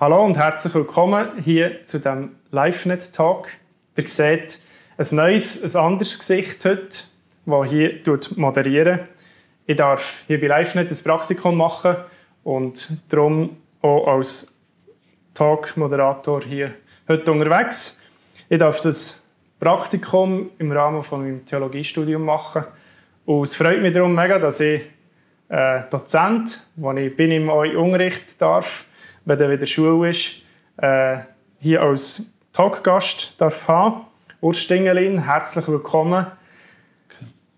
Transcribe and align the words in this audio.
Hallo 0.00 0.24
und 0.24 0.38
herzlich 0.38 0.72
willkommen 0.76 1.42
hier 1.42 1.82
zu 1.82 1.98
dem 1.98 2.36
LiveNet 2.52 3.12
Talk. 3.12 3.48
Ihr 3.96 4.06
seht 4.06 4.60
ein 4.96 5.06
neues, 5.10 5.60
ein 5.60 5.82
anderes 5.82 6.16
Gesicht 6.16 6.64
heute, 6.64 6.88
das 7.44 7.68
hier 7.68 7.98
moderieren. 8.36 9.00
Ich 9.66 9.74
darf 9.74 10.22
hier 10.28 10.40
bei 10.40 10.46
LiveNet 10.46 10.92
ein 10.92 10.98
Praktikum 11.02 11.56
machen 11.56 11.96
und 12.44 12.92
darum 13.08 13.56
auch 13.82 14.06
als 14.06 14.54
Talk-Moderator 15.34 16.42
hier 16.44 16.74
heute 17.08 17.32
unterwegs. 17.32 18.00
Ich 18.48 18.58
darf 18.58 18.80
das 18.80 19.20
Praktikum 19.58 20.50
im 20.58 20.70
Rahmen 20.70 21.02
von 21.02 21.22
meinem 21.22 21.44
Theologiestudium 21.44 22.24
machen. 22.24 22.66
Und 23.26 23.42
es 23.42 23.56
freut 23.56 23.82
mich 23.82 23.94
darum 23.94 24.14
mega, 24.14 24.38
dass 24.38 24.60
ich 24.60 24.80
äh, 25.48 25.80
Dozent, 25.90 26.62
wo 26.76 26.92
ich 26.92 27.16
bin 27.16 27.32
im 27.32 27.48
Unterricht 27.48 28.40
darf, 28.40 28.84
wenn 29.28 29.38
dann 29.38 29.50
wieder 29.50 29.66
Schule 29.66 30.08
ist, 30.08 30.36
äh, 30.78 31.18
hier 31.58 31.82
als 31.82 32.22
Talkgast 32.54 33.38
darf 33.38 33.68
haben. 33.68 34.06
Urs 34.40 34.58
Stingelin, 34.58 35.22
herzlich 35.22 35.68
willkommen. 35.68 36.26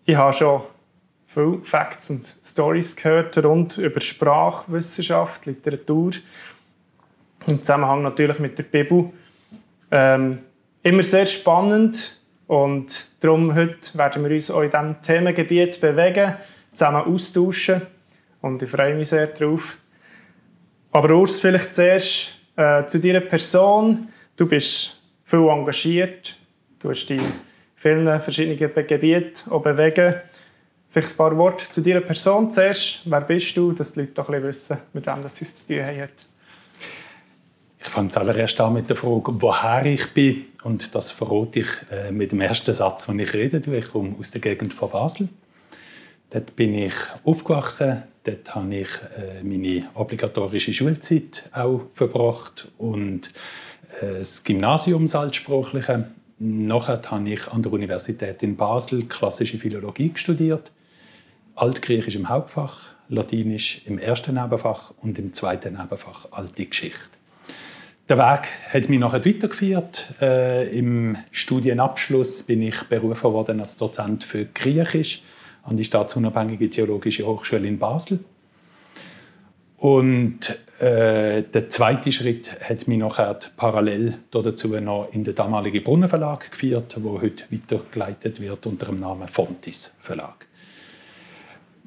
Ich 0.04 0.16
habe 0.16 0.32
schon 0.32 0.62
viele 1.28 1.60
Facts 1.62 2.10
und 2.10 2.34
Stories 2.44 2.96
gehört 2.96 3.38
rund 3.44 3.78
über 3.78 4.00
Sprachwissenschaft, 4.00 5.46
Literatur, 5.46 6.10
im 7.46 7.62
Zusammenhang 7.62 8.02
natürlich 8.02 8.40
mit 8.40 8.58
der 8.58 8.64
Bibel. 8.64 9.10
Ähm, 9.92 10.40
immer 10.82 11.04
sehr 11.04 11.26
spannend 11.26 12.18
und 12.48 13.10
darum 13.20 13.54
heute 13.54 13.96
werden 13.96 14.24
wir 14.24 14.32
uns 14.32 14.50
auch 14.50 14.62
in 14.62 14.70
diesem 14.70 15.00
Themengebiet 15.02 15.80
bewegen, 15.80 16.34
zusammen 16.72 17.04
austauschen 17.04 17.82
und 18.40 18.60
ich 18.60 18.70
freue 18.70 18.96
mich 18.96 19.10
sehr 19.10 19.28
darauf. 19.28 19.76
Aber 20.92 21.14
Urs, 21.14 21.40
vielleicht 21.40 21.74
zuerst 21.74 22.30
äh, 22.56 22.84
zu 22.86 22.98
deiner 22.98 23.20
Person. 23.20 24.08
Du 24.36 24.46
bist 24.46 25.00
viel 25.24 25.48
engagiert, 25.48 26.36
du 26.80 26.90
hast 26.90 27.06
dich 27.06 27.20
in 27.20 27.32
vielen 27.76 28.20
verschiedenen 28.20 28.58
Gebieten 28.58 29.62
bewegen. 29.62 30.14
Vielleicht 30.90 31.10
ein 31.12 31.16
paar 31.16 31.36
Worte 31.36 31.70
zu 31.70 31.80
deiner 31.80 32.00
Person 32.00 32.50
zuerst. 32.50 33.02
Wer 33.04 33.20
bist 33.20 33.56
du, 33.56 33.72
dass 33.72 33.92
die 33.92 34.00
Leute 34.00 34.12
doch 34.12 34.28
ein 34.28 34.42
bisschen 34.42 34.76
wissen, 34.76 34.78
mit 34.92 35.06
wem 35.06 35.28
sie 35.28 35.44
es 35.44 35.54
zu 35.54 35.66
tun 35.66 35.84
haben. 35.84 36.08
Ich 37.82 37.88
fange 37.88 38.08
zuallererst 38.10 38.60
an 38.60 38.74
mit 38.74 38.90
der 38.90 38.96
Frage, 38.96 39.32
woher 39.40 39.86
ich 39.86 40.12
bin. 40.12 40.46
Und 40.64 40.94
das 40.94 41.12
verrate 41.12 41.60
ich 41.60 41.68
äh, 41.90 42.10
mit 42.10 42.32
dem 42.32 42.40
ersten 42.40 42.74
Satz, 42.74 43.06
den 43.06 43.20
ich 43.20 43.32
rede. 43.32 43.62
Ich 43.74 43.88
komme 43.88 44.16
aus 44.18 44.32
der 44.32 44.40
Gegend 44.40 44.74
von 44.74 44.90
Basel. 44.90 45.28
Dort 46.30 46.56
bin 46.56 46.74
ich 46.74 46.94
aufgewachsen. 47.24 48.02
Dort 48.24 48.54
habe 48.54 48.74
ich 48.74 48.88
äh, 49.16 49.42
meine 49.42 49.88
obligatorische 49.94 50.74
Schulzeit 50.74 51.48
auch 51.52 51.82
verbracht 51.94 52.68
und 52.76 53.28
äh, 54.00 54.18
das 54.18 54.44
Gymnasium 54.44 55.06
das 55.06 55.14
Altsprachliche. 55.14 56.10
Nachher 56.38 57.00
habe 57.10 57.30
ich 57.30 57.48
an 57.48 57.62
der 57.62 57.72
Universität 57.72 58.42
in 58.42 58.56
Basel 58.56 59.04
klassische 59.04 59.58
Philologie 59.58 60.12
studiert, 60.16 60.70
Altgriechisch 61.54 62.16
im 62.16 62.28
Hauptfach, 62.28 62.88
Latinisch 63.08 63.82
im 63.86 63.98
ersten 63.98 64.34
Nebenfach 64.34 64.92
und 64.98 65.18
im 65.18 65.32
zweiten 65.32 65.74
Nebenfach 65.74 66.28
Alte 66.30 66.66
Geschichte. 66.66 67.10
Der 68.08 68.18
Weg 68.18 68.48
hat 68.72 68.88
mich 68.88 68.98
nachher 68.98 69.24
weitergeführt. 69.24 70.14
Äh, 70.20 70.76
Im 70.76 71.16
Studienabschluss 71.30 72.42
bin 72.42 72.60
ich 72.62 72.82
berufen 72.84 73.32
worden 73.32 73.60
als 73.60 73.76
Dozent 73.76 74.24
für 74.24 74.46
Griechisch 74.46 75.22
an 75.64 75.76
die 75.76 75.84
Staatsunabhängige 75.84 76.70
Theologische 76.70 77.26
Hochschule 77.26 77.66
in 77.66 77.78
Basel. 77.78 78.20
Und 79.76 80.50
äh, 80.78 81.42
der 81.42 81.70
zweite 81.70 82.12
Schritt 82.12 82.60
hat 82.60 82.86
mich 82.86 82.98
nachher 82.98 83.38
parallel 83.56 84.18
dazu 84.30 84.68
noch 84.80 85.08
in 85.12 85.24
den 85.24 85.34
damaligen 85.34 85.82
Brunnenverlag 85.82 86.50
geführt, 86.50 86.96
wo 86.98 87.20
heute 87.20 87.44
weitergeleitet 87.50 88.40
wird 88.40 88.66
unter 88.66 88.86
dem 88.86 89.00
Namen 89.00 89.28
Fontis 89.28 89.94
Verlag. 90.00 90.46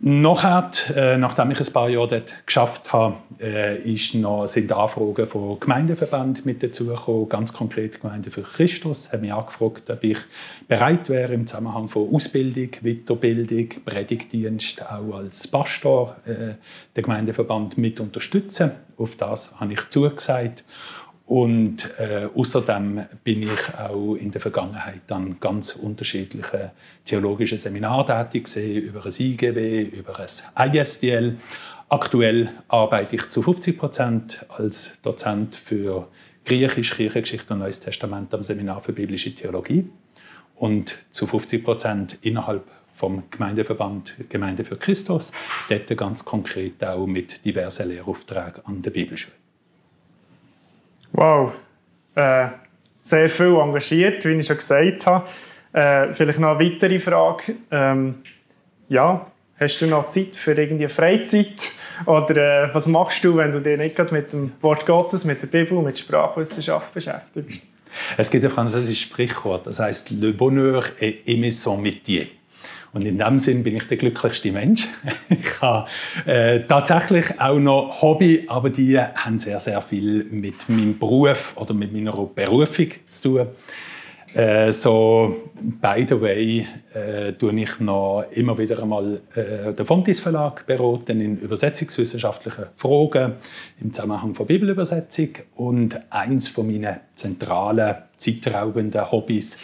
Nachher, 0.05 0.69
äh, 0.97 1.17
nachdem 1.17 1.51
ich 1.51 1.61
ein 1.61 1.71
paar 1.71 1.87
Jahre 1.87 2.09
dort 2.09 2.45
geschafft 2.45 2.91
habe, 2.91 3.15
äh, 3.39 3.77
ist 3.89 4.13
noch, 4.15 4.47
sind 4.47 4.69
Anfragen 4.73 5.25
von 5.27 5.57
Gemeindeverbänden 5.61 6.43
mit 6.43 6.61
dazugekommen, 6.61 7.29
ganz 7.29 7.53
konkret 7.53 8.01
Gemeinde 8.01 8.29
für 8.29 8.41
Christus, 8.41 9.13
haben 9.13 9.21
mich 9.21 9.31
angefragt, 9.31 9.89
ob 9.89 10.03
ich 10.03 10.17
bereit 10.67 11.07
wäre, 11.07 11.33
im 11.33 11.47
Zusammenhang 11.47 11.87
von 11.87 12.13
Ausbildung, 12.13 12.71
Weiterbildung, 12.81 13.69
Predigtdienst 13.85 14.81
auch 14.81 15.15
als 15.15 15.47
Pastor 15.47 16.17
äh, 16.25 16.55
den 16.97 17.03
Gemeindeverband 17.03 17.77
mit 17.77 18.01
unterstützen. 18.01 18.71
Auf 18.97 19.15
das 19.15 19.57
habe 19.57 19.71
ich 19.71 19.87
zugesagt 19.87 20.65
und 21.25 21.89
äh, 21.99 22.27
außerdem 22.35 23.05
bin 23.23 23.43
ich 23.43 23.73
auch 23.79 24.15
in 24.15 24.31
der 24.31 24.41
Vergangenheit 24.41 25.01
dann 25.07 25.39
ganz 25.39 25.73
unterschiedliche 25.75 26.71
theologische 27.05 27.57
Seminare 27.57 28.05
tätig 28.05 28.53
gewesen, 28.53 28.81
über 28.81 29.05
ein 29.05 29.13
IGW, 29.17 29.81
über 29.83 30.19
ein 30.19 30.75
ISDL. 30.75 31.37
Aktuell 31.87 32.49
arbeite 32.67 33.15
ich 33.15 33.29
zu 33.29 33.41
50 33.41 33.77
Prozent 33.77 34.45
als 34.49 34.99
Dozent 35.01 35.55
für 35.55 36.09
Griechisch, 36.43 36.93
Kirchengeschichte 36.95 37.53
und 37.53 37.59
Neues 37.59 37.79
Testament 37.79 38.33
am 38.33 38.43
Seminar 38.43 38.81
für 38.81 38.91
biblische 38.91 39.33
Theologie 39.33 39.89
und 40.55 40.97
zu 41.09 41.25
50 41.25 41.63
Prozent 41.63 42.17
innerhalb 42.21 42.63
vom 42.95 43.23
Gemeindeverband 43.31 44.15
Gemeinde 44.29 44.65
für 44.65 44.75
Christus, 44.75 45.31
dort 45.69 45.97
ganz 45.97 46.25
konkret 46.25 46.83
auch 46.83 47.05
mit 47.05 47.43
diversen 47.45 47.89
Lehraufträgen 47.89 48.65
an 48.65 48.81
der 48.81 48.91
Bibelschule. 48.91 49.42
Wow, 51.13 51.53
äh, 52.15 52.47
sehr 53.01 53.29
viel 53.29 53.55
engagiert, 53.55 54.25
wie 54.25 54.33
ich 54.33 54.47
schon 54.47 54.57
gesagt 54.57 55.05
habe. 55.05 55.27
Äh, 55.71 56.13
vielleicht 56.13 56.39
noch 56.39 56.59
eine 56.59 56.65
weitere 56.65 56.99
Frage. 56.99 57.55
Ähm, 57.71 58.15
ja, 58.89 59.25
hast 59.59 59.79
du 59.79 59.87
noch 59.87 60.09
Zeit 60.09 60.35
für 60.35 60.53
irgendwie 60.53 60.87
Freizeit? 60.87 61.71
Oder 62.05 62.65
äh, 62.65 62.73
was 62.73 62.87
machst 62.87 63.23
du, 63.23 63.37
wenn 63.37 63.51
du 63.51 63.59
dich 63.59 63.77
nicht 63.77 64.11
mit 64.11 64.33
dem 64.33 64.53
Wort 64.61 64.85
Gottes, 64.85 65.25
mit 65.25 65.41
der 65.41 65.47
Bibel, 65.47 65.81
mit 65.81 65.97
Sprachwissenschaft 65.97 66.93
beschäftigst? 66.93 67.61
Es 68.17 68.31
gibt 68.31 68.43
ein 68.43 68.51
französisches 68.51 69.03
Sprichwort, 69.03 69.67
das 69.67 69.79
heißt 69.79 70.09
Le 70.11 70.33
bonheur 70.33 70.83
est 70.99 71.27
aimer 71.27 71.51
son 71.51 71.79
métier. 71.79 72.27
Und 72.93 73.05
in 73.05 73.17
dem 73.17 73.39
Sinn 73.39 73.63
bin 73.63 73.75
ich 73.75 73.87
der 73.87 73.97
glücklichste 73.97 74.51
Mensch. 74.51 74.87
Ich 75.29 75.61
habe 75.61 75.87
äh, 76.25 76.61
tatsächlich 76.67 77.39
auch 77.39 77.57
noch 77.57 78.01
Hobby, 78.01 78.45
aber 78.47 78.69
die 78.69 78.99
haben 78.99 79.39
sehr, 79.39 79.59
sehr 79.59 79.81
viel 79.81 80.25
mit 80.25 80.69
meinem 80.69 80.99
Beruf 80.99 81.53
oder 81.55 81.73
mit 81.73 81.91
meiner 81.91 82.11
Berufung 82.11 82.87
zu 83.09 83.21
tun. 83.21 83.47
Äh, 84.33 84.71
so, 84.71 85.51
by 85.53 86.05
the 86.09 86.19
way, 86.19 86.67
äh, 86.93 87.33
tue 87.33 87.53
ich 87.53 87.79
noch 87.79 88.25
immer 88.31 88.57
wieder 88.57 88.81
einmal 88.81 89.21
äh, 89.35 89.73
den 89.73 89.85
Fontis 89.85 90.19
Verlag 90.19 90.65
beraten 90.65 91.21
in 91.21 91.37
übersetzungswissenschaftlichen 91.37 92.65
Fragen 92.75 93.33
im 93.79 93.93
Zusammenhang 93.93 94.33
von 94.33 94.47
Bibelübersetzung. 94.47 95.29
Und 95.55 95.99
eins 96.09 96.47
von 96.47 96.65
meinen 96.65 96.99
zentralen, 97.15 97.95
zeitraubenden 98.17 99.11
Hobbys 99.11 99.59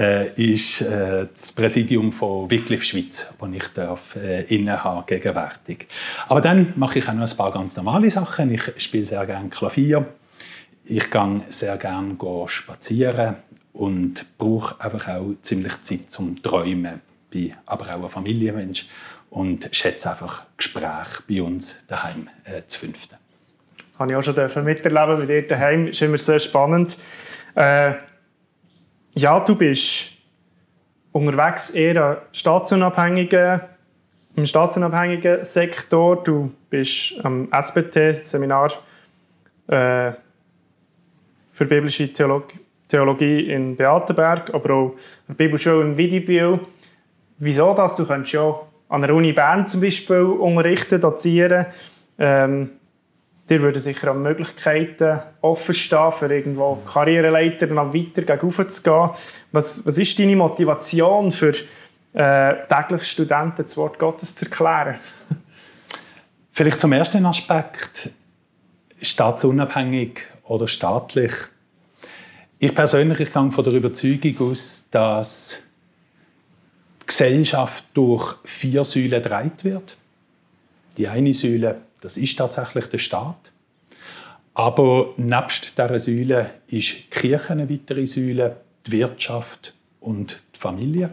ist 0.00 0.80
äh, 0.80 1.26
das 1.30 1.52
Präsidium 1.52 2.10
von 2.10 2.50
Wycliffe 2.50 2.84
Schweiz, 2.84 3.34
das 3.38 3.48
ich 3.52 3.66
darf, 3.74 4.16
äh, 4.16 4.42
innehaben 4.44 5.04
gegenwärtig. 5.06 5.88
Aber 6.26 6.40
dann 6.40 6.72
mache 6.76 7.00
ich 7.00 7.08
auch 7.08 7.12
noch 7.12 7.30
ein 7.30 7.36
paar 7.36 7.52
ganz 7.52 7.76
normale 7.76 8.10
Sachen. 8.10 8.54
Ich 8.54 8.62
spiele 8.78 9.04
sehr 9.04 9.26
gerne 9.26 9.50
Klavier. 9.50 10.06
Ich 10.86 11.10
gehe 11.10 11.42
sehr 11.50 11.76
gerne 11.76 12.16
spazieren 12.46 13.36
und 13.74 14.24
brauche 14.38 14.80
einfach 14.80 15.08
auch 15.08 15.34
ziemlich 15.42 15.82
Zeit 15.82 16.10
zum 16.10 16.42
Träumen. 16.42 17.02
Bin 17.28 17.52
aber 17.66 17.94
auch 17.94 18.04
ein 18.04 18.10
Familienmensch 18.10 18.86
und 19.28 19.68
schätze 19.70 20.10
einfach 20.10 20.44
Gespräche 20.56 21.22
bei 21.28 21.42
uns 21.42 21.84
daheim 21.86 22.28
äh, 22.44 22.62
zu 22.66 22.78
fünften. 22.78 23.16
Das 23.76 23.98
habe 23.98 24.12
ich 24.12 24.16
auch 24.16 24.22
schon 24.22 24.64
miterleben 24.64 25.18
bei 25.18 25.26
dir 25.26 25.46
daheim. 25.46 25.86
Das 25.86 25.96
ist 25.96 26.02
immer 26.02 26.16
sehr 26.16 26.38
spannend. 26.38 26.96
Äh, 27.54 27.92
ja, 29.14 29.40
du 29.40 29.56
bist 29.56 30.12
unterwegs 31.12 31.70
eher 31.70 32.22
staatsunabhängigen, 32.32 33.60
im 34.36 34.46
staatsunabhängigen 34.46 35.44
Sektor. 35.44 36.22
Du 36.22 36.52
bist 36.68 37.14
am 37.24 37.48
SBT-Seminar 37.52 38.72
äh, 39.68 40.12
für 41.52 41.66
biblische 41.66 42.12
Theolog 42.12 42.54
Theologie 42.90 43.52
in 43.52 43.76
Beatenberg, 43.76 44.52
aber 44.52 44.74
auch 44.74 44.90
an 44.90 44.96
der 45.28 45.34
Bibelschule 45.34 45.82
in 45.82 45.96
Widibühl. 45.96 46.58
Wieso 47.38 47.72
das? 47.72 47.94
Du 47.94 48.04
könntest 48.04 48.32
ja 48.32 48.60
an 48.88 49.02
der 49.02 49.14
Uni 49.14 49.32
Bern 49.32 49.66
zum 49.66 49.80
Beispiel 49.80 50.22
unterrichten, 50.22 51.00
dozieren. 51.00 51.66
Ähm, 52.18 52.70
dir 53.50 53.60
würden 53.60 53.80
sicher 53.80 54.12
auch 54.12 54.16
Möglichkeiten 54.16 55.20
offen 55.40 55.74
stehen, 55.74 56.12
für 56.12 56.32
irgendwo 56.32 56.76
Karriereleiter 56.86 57.66
noch 57.66 57.92
weiter 57.92 58.22
gegen 58.22 58.50
zu 58.68 58.82
gehen. 58.82 59.10
Was, 59.52 59.84
was 59.84 59.98
ist 59.98 60.18
deine 60.18 60.36
Motivation 60.36 61.32
für 61.32 61.52
äh, 62.12 62.54
täglich 62.68 63.04
Studenten 63.04 63.62
das 63.62 63.76
Wort 63.76 63.98
Gottes 63.98 64.34
zu 64.34 64.44
erklären? 64.44 65.00
Vielleicht 66.52 66.80
zum 66.80 66.92
ersten 66.92 67.26
Aspekt. 67.26 68.10
staatsunabhängig 69.02 70.20
oder 70.44 70.68
staatlich? 70.68 71.32
Ich 72.58 72.74
persönlich 72.74 73.20
ich 73.20 73.32
gehe 73.32 73.50
von 73.50 73.64
der 73.64 73.72
Überzeugung 73.72 74.50
aus, 74.50 74.86
dass 74.90 75.58
die 77.02 77.06
Gesellschaft 77.06 77.84
durch 77.94 78.36
vier 78.44 78.84
Säulen 78.84 79.22
gedreht 79.22 79.64
wird. 79.64 79.96
Die 80.96 81.08
eine 81.08 81.32
Säule, 81.32 81.80
das 82.00 82.16
ist 82.16 82.36
tatsächlich 82.36 82.86
der 82.86 82.98
Staat. 82.98 83.52
Aber 84.54 85.14
nebst 85.16 85.78
dieser 85.78 85.98
Säule 85.98 86.50
ist 86.66 86.92
die 86.92 87.10
Kirche 87.10 87.50
eine 87.50 87.70
weitere 87.70 88.06
Säule, 88.06 88.56
die 88.86 88.92
Wirtschaft 88.92 89.74
und 90.00 90.42
die 90.54 90.58
Familie. 90.58 91.10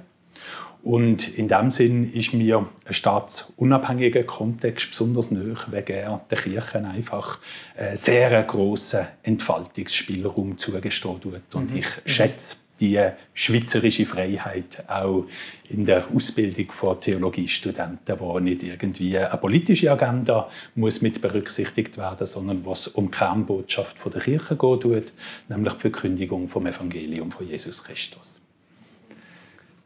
Und 0.84 1.38
in 1.38 1.48
dem 1.48 1.70
Sinn 1.70 2.14
ist 2.14 2.34
mir 2.34 2.66
ein 2.86 2.94
staatsunabhängiger 2.94 4.24
Kontext 4.24 4.92
besonders 4.92 5.32
nöch, 5.32 5.70
wegen 5.72 5.98
er 5.98 6.22
der 6.30 6.38
Kirche 6.38 6.78
einfach 6.78 7.40
einen 7.76 7.98
sehr 7.98 8.42
grossen 8.44 9.08
Entfaltungsspielraum 9.24 10.58
zugestehen 10.58 11.20
tut. 11.20 11.42
Und 11.54 11.72
mhm. 11.72 11.78
ich 11.78 11.88
schätze 12.06 12.58
die 12.80 13.00
schweizerische 13.34 14.06
Freiheit 14.06 14.84
auch 14.88 15.26
in 15.70 15.86
der 15.86 16.06
Ausbildung 16.14 16.72
von 16.72 17.00
Theologiestudenten, 17.02 18.20
wo 18.20 18.40
nicht 18.40 18.64
irgendwie 18.64 19.18
eine 19.18 19.38
politische 19.38 19.92
Agenda 19.92 20.50
muss 20.76 21.02
mit 21.02 21.22
berücksichtigt 21.22 21.98
werden, 21.98 22.26
sondern 22.26 22.66
was 22.66 22.88
um 22.88 23.12
die 23.12 23.18
Kernbotschaft 23.18 23.98
der 24.14 24.22
Kirche 24.22 24.56
geht, 24.56 25.14
nämlich 25.50 25.74
die 25.74 25.80
Verkündigung 25.80 26.48
vom 26.48 26.68
Evangelium 26.68 27.32
von 27.32 27.48
Jesus 27.48 27.84
Christus. 27.84 28.42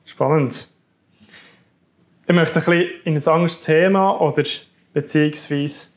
Spannend. 0.05 0.67
Ich 2.27 2.35
möchte 2.35 2.59
ein 2.59 2.65
bisschen 2.65 2.89
in 3.05 3.15
ein 3.15 3.27
anderes 3.27 3.59
Thema 3.59 4.21
oder 4.21 4.43
beziehungsweise 4.93 5.87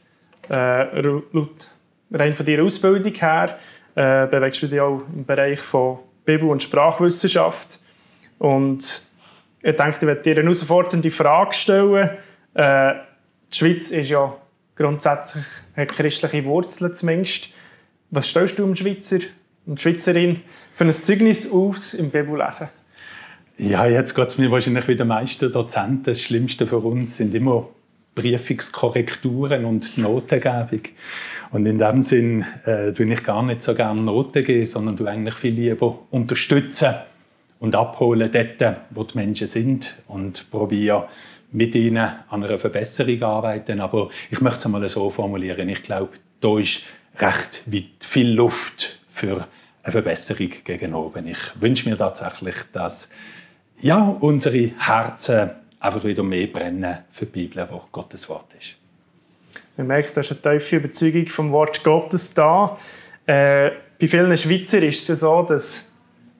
äh, 0.50 1.00
laut 1.00 1.68
rein 2.10 2.34
von 2.34 2.46
deiner 2.46 2.62
Ausbildung 2.62 3.14
her 3.14 3.58
äh, 3.94 4.26
bewegst 4.26 4.62
du 4.62 4.66
dich 4.66 4.80
auch 4.80 5.02
im 5.12 5.24
Bereich 5.24 5.60
von 5.60 5.98
Bibel- 6.24 6.48
und 6.48 6.62
Sprachwissenschaft. 6.62 7.78
Und 8.38 9.06
ich 9.62 9.76
denke, 9.76 9.96
ich 9.96 10.02
werde 10.02 10.22
dir 10.22 10.32
eine 10.36 10.42
herausfordernde 10.42 11.10
Frage 11.10 11.52
stellen. 11.52 12.10
Äh, 12.54 12.94
die 13.52 13.56
Schweiz 13.56 13.90
ist 13.90 14.10
ja 14.10 14.36
grundsätzlich 14.76 15.44
hat 15.76 15.88
christliche 15.88 16.44
Wurzeln 16.44 16.92
zumindest. 16.94 17.50
Was 18.10 18.28
stellst 18.28 18.58
du 18.58 18.64
dem 18.64 18.76
Schweizer 18.76 19.18
und 19.66 19.80
Schweizerin 19.80 20.42
für 20.74 20.84
ein 20.84 20.92
Zeugnis 20.92 21.50
aus 21.50 21.94
im 21.94 22.10
Bibellesen? 22.10 22.68
Ja, 23.56 23.86
jetzt 23.86 24.14
geht 24.14 24.26
es 24.26 24.38
mir 24.38 24.50
wahrscheinlich 24.50 24.88
wie 24.88 24.96
den 24.96 25.08
meisten 25.08 25.52
Dozenten. 25.52 26.02
Das 26.04 26.20
Schlimmste 26.20 26.66
für 26.66 26.78
uns 26.78 27.16
sind 27.16 27.34
immer 27.34 27.68
Prüfungskorrekturen 28.14 29.64
und 29.64 29.96
Notengebung. 29.96 30.82
Und 31.50 31.66
in 31.66 31.78
dem 31.78 32.02
Sinn 32.02 32.44
äh, 32.64 32.92
tue 32.92 33.12
ich 33.12 33.22
gar 33.22 33.42
nicht 33.42 33.62
so 33.62 33.74
gerne 33.74 34.00
Noten 34.00 34.44
geben, 34.44 34.66
sondern 34.66 34.96
du 34.96 35.06
eigentlich 35.06 35.34
viel 35.34 35.54
lieber 35.54 35.98
unterstützen 36.10 36.94
und 37.60 37.74
abholen 37.74 38.30
dort, 38.32 38.76
wo 38.90 39.04
die 39.04 39.16
Menschen 39.16 39.46
sind 39.46 39.96
und 40.08 40.50
probiere 40.50 41.08
mit 41.52 41.74
ihnen 41.74 42.10
an 42.28 42.42
einer 42.44 42.58
Verbesserung 42.58 43.22
arbeiten. 43.22 43.80
Aber 43.80 44.10
ich 44.30 44.40
möchte 44.40 44.58
es 44.58 44.66
einmal 44.66 44.88
so 44.88 45.10
formulieren. 45.10 45.68
Ich 45.68 45.82
glaube, 45.82 46.10
da 46.40 46.58
ist 46.58 46.82
recht 47.18 47.62
viel 48.00 48.32
Luft 48.32 48.98
für 49.12 49.46
eine 49.82 49.92
Verbesserung 49.92 50.50
gegen 50.64 50.94
oben. 50.94 51.28
Ich 51.28 51.38
wünsche 51.60 51.88
mir 51.88 51.96
tatsächlich, 51.96 52.56
dass 52.72 53.10
ja, 53.80 54.16
unsere 54.20 54.72
Herzen 54.78 55.50
einfach 55.78 56.04
wieder 56.04 56.22
mehr 56.22 56.46
brennen 56.46 56.98
für 57.12 57.26
die 57.26 57.46
Bibel, 57.46 57.66
wo 57.70 57.82
Gottes 57.92 58.28
Wort 58.28 58.50
ist. 58.58 58.83
Man 59.76 59.86
merkt, 59.86 60.16
da 60.16 60.20
ist 60.20 60.30
eine 60.30 60.58
tiefe 60.58 60.76
Überzeugung 60.76 61.26
vom 61.26 61.52
Wort 61.52 61.82
Gottes 61.82 62.32
da. 62.32 62.78
Äh, 63.26 63.70
bei 64.00 64.08
vielen 64.08 64.36
Schweizer 64.36 64.82
ist 64.82 65.02
es 65.02 65.08
ja 65.08 65.16
so, 65.16 65.42
dass, 65.42 65.90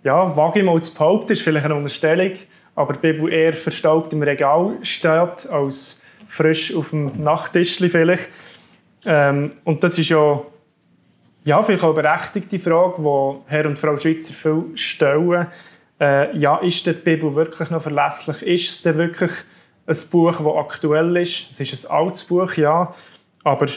ja, 0.02 0.36
wage 0.36 0.60
ich 0.60 0.64
mal 0.64 0.81
zu 0.82 0.94
behaupten, 0.94 1.32
ist 1.32 1.42
vielleicht 1.42 1.64
eine 1.64 1.75
Unterstellung, 1.75 2.32
aber 2.75 2.94
die 2.94 3.12
Bibel 3.12 3.32
eher 3.32 3.52
verstaubt 3.52 4.12
im 4.12 4.22
Regal 4.22 4.76
steht, 4.82 5.48
als 5.50 6.00
frisch 6.26 6.75
auf 6.75 6.90
dem 6.90 7.22
Nachttisch 7.22 7.78
vielleicht. 7.78 8.28
Ähm, 9.06 9.52
und 9.64 9.82
das 9.82 9.98
ist 9.98 10.10
ja, 10.10 10.42
ja 11.44 11.62
vielleicht 11.62 11.84
auch 11.84 11.94
eine 11.94 12.02
berechtigte 12.02 12.58
Frage, 12.58 13.02
die 13.02 13.50
Herr 13.50 13.66
und 13.66 13.78
Frau 13.78 13.96
Schweizer 13.96 14.32
viel 14.32 14.64
stellen 14.75 15.46
äh, 16.00 16.37
ja, 16.37 16.56
ist 16.58 16.87
die 16.87 16.92
Bibel 16.92 17.34
wirklich 17.34 17.70
noch 17.70 17.82
verlässlich? 17.82 18.42
Ist 18.42 18.70
es 18.70 18.82
denn 18.82 18.98
wirklich 18.98 19.30
ein 19.87 19.96
Buch, 20.10 20.37
das 20.38 20.66
aktuell 20.66 21.16
ist? 21.16 21.50
Es 21.50 21.60
ist 21.60 21.87
ein 21.87 21.96
altes 21.96 22.25
Buch, 22.25 22.52
ja. 22.54 22.94
Aber 23.44 23.69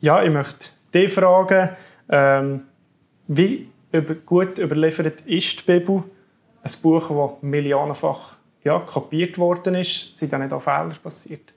ja, 0.00 0.22
ich 0.22 0.30
möchte 0.30 0.68
dich 0.92 1.12
fragen, 1.12 1.70
ähm, 2.08 2.62
wie 3.26 3.68
über, 3.90 4.14
gut 4.14 4.58
überliefert 4.58 5.22
ist 5.22 5.60
die 5.60 5.72
Bibel? 5.72 6.04
Ein 6.62 6.72
Buch, 6.82 7.08
das 7.08 7.42
millionenfach 7.42 8.36
ja, 8.62 8.78
kopiert 8.80 9.38
worden 9.38 9.74
ist. 9.74 10.16
Sind 10.16 10.32
da 10.32 10.38
nicht 10.38 10.52
auch 10.52 10.62
Fehler 10.62 10.94
passiert? 11.02 11.52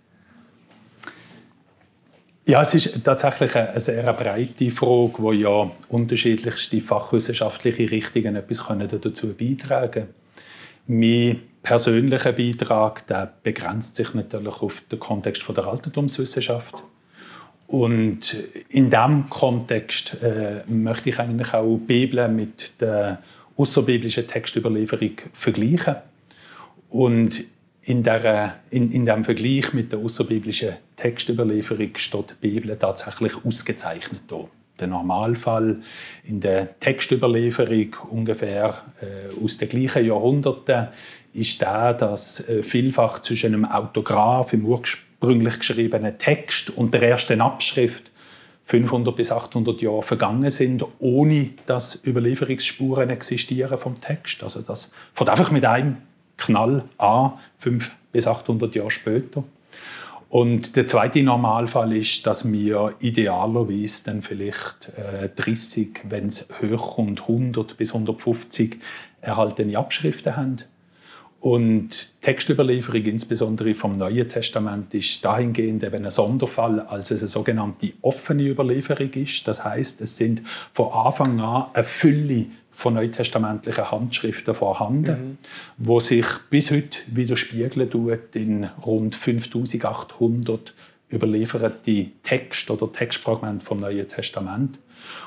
Ja, 2.48 2.62
es 2.62 2.76
ist 2.76 3.04
tatsächlich 3.04 3.56
eine 3.56 3.80
sehr 3.80 4.14
breite 4.14 4.70
Frage, 4.70 5.14
wo 5.18 5.32
ja 5.32 5.72
unterschiedlichste 5.90 6.80
fachwissenschaftliche 6.80 7.90
Richtungen 7.90 8.36
etwas 8.36 8.68
dazu 9.02 9.34
beitragen 9.34 9.92
können. 9.92 10.14
Mein 10.88 11.42
persönlicher 11.64 12.34
Beitrag 12.34 13.08
der 13.08 13.34
begrenzt 13.42 13.96
sich 13.96 14.14
natürlich 14.14 14.62
auf 14.62 14.82
den 14.92 15.00
Kontext 15.00 15.44
der 15.50 15.66
Altertumswissenschaft. 15.66 16.84
Und 17.76 18.34
in 18.70 18.90
diesem 18.90 19.30
Kontext 19.30 20.24
äh, 20.24 20.64
möchte 20.66 21.10
ich 21.10 21.20
eigentlich 21.20 21.54
auch 21.54 21.78
die 21.78 21.86
Bibel 21.86 22.26
mit 22.30 22.80
der 22.80 23.22
außerbiblischen 23.58 24.28
Textüberlieferung 24.28 25.18
vergleichen. 25.34 25.98
Und 26.88 27.44
in, 27.82 28.02
der, 28.02 28.60
in, 28.70 28.90
in 28.94 29.06
dem 29.06 29.26
Vergleich 29.26 29.74
mit 29.74 29.92
der 29.92 30.00
außerbiblischen 30.00 30.78
Textüberlieferung 30.96 31.98
steht 31.98 32.36
die 32.42 32.48
Bibel 32.48 32.78
tatsächlich 32.78 33.34
ausgezeichnet 33.44 34.22
da. 34.30 34.48
Der 34.80 34.88
Normalfall 34.88 35.82
in 36.24 36.40
der 36.40 36.80
Textüberlieferung 36.80 37.94
ungefähr 38.10 38.84
äh, 39.02 39.44
aus 39.44 39.58
den 39.58 39.68
gleichen 39.68 40.06
Jahrhunderten 40.06 40.88
ist 41.34 41.60
der, 41.60 41.94
dass 41.94 42.48
äh, 42.48 42.64
vielfach 42.64 43.22
zwischen 43.22 43.54
einem 43.54 43.66
Autograph 43.66 44.54
im 44.54 44.66
ursprünglich 45.22 45.60
geschriebenen 45.60 46.18
Text 46.18 46.70
und 46.70 46.94
der 46.94 47.02
ersten 47.02 47.42
Abschrift 47.42 48.12
500 48.66 49.16
bis 49.16 49.32
800 49.32 49.82
Jahre 49.82 50.04
vergangen 50.04 50.50
sind, 50.50 50.84
ohne 51.00 51.52
dass 51.68 52.04
Überlieferungsspuren 52.06 53.10
existieren 53.10 53.78
vom 53.78 54.02
Text. 54.02 54.44
Also 54.44 54.62
das 54.62 54.92
fängt 55.14 55.30
einfach 55.30 55.52
mit 55.52 55.66
einem 55.66 55.98
Knall 56.38 56.84
an, 56.98 57.34
500 57.60 57.92
bis 58.12 58.28
800 58.28 58.76
Jahre 58.76 58.92
später. 58.92 59.44
Und 60.30 60.76
der 60.76 60.88
zweite 60.88 61.22
Normalfall 61.22 61.96
ist, 61.96 62.26
dass 62.26 62.52
wir 62.52 62.96
idealerweise 63.00 64.04
dann 64.06 64.22
vielleicht 64.22 64.92
äh, 64.98 65.30
30, 65.30 66.02
wenn 66.10 66.28
es 66.28 66.50
hochkommt, 66.62 67.22
100 67.22 67.78
bis 67.78 67.94
150 67.94 68.80
erhaltene 69.22 69.78
Abschriften 69.78 70.36
haben. 70.36 70.58
Und 71.46 72.20
Textüberlieferung, 72.24 73.04
insbesondere 73.04 73.76
vom 73.76 73.98
Neuen 73.98 74.28
Testament, 74.28 74.92
ist 74.96 75.24
dahingehend 75.24 75.84
eben 75.84 76.04
ein 76.04 76.10
Sonderfall, 76.10 76.80
als 76.80 77.12
es 77.12 77.22
eine 77.22 77.30
sogenannte 77.30 77.94
offene 78.02 78.42
Überlieferung 78.50 79.12
ist. 79.12 79.48
Das 79.48 79.64
heißt, 79.64 80.02
es 80.02 80.18
sind 80.18 80.42
von 80.74 80.92
Anfang 80.92 81.40
an 81.40 81.68
eine 81.72 81.84
Fülle 81.84 82.48
von 82.72 82.96
neutestamentlichen 82.96 83.92
Handschriften 83.92 84.56
vorhanden, 84.56 85.12
mhm. 85.12 85.38
wo 85.78 86.00
sich 86.00 86.26
bis 86.50 86.72
heute 86.72 86.98
widerspiegeln 87.06 87.92
tut 87.92 88.36
in 88.36 88.64
rund 88.84 89.16
5800 89.16 90.74
überlieferte 91.12 92.08
Texte 92.24 92.74
oder 92.74 92.92
Textfragmente 92.92 93.64
vom 93.64 93.82
Neuen 93.82 94.08
Testament. 94.10 94.80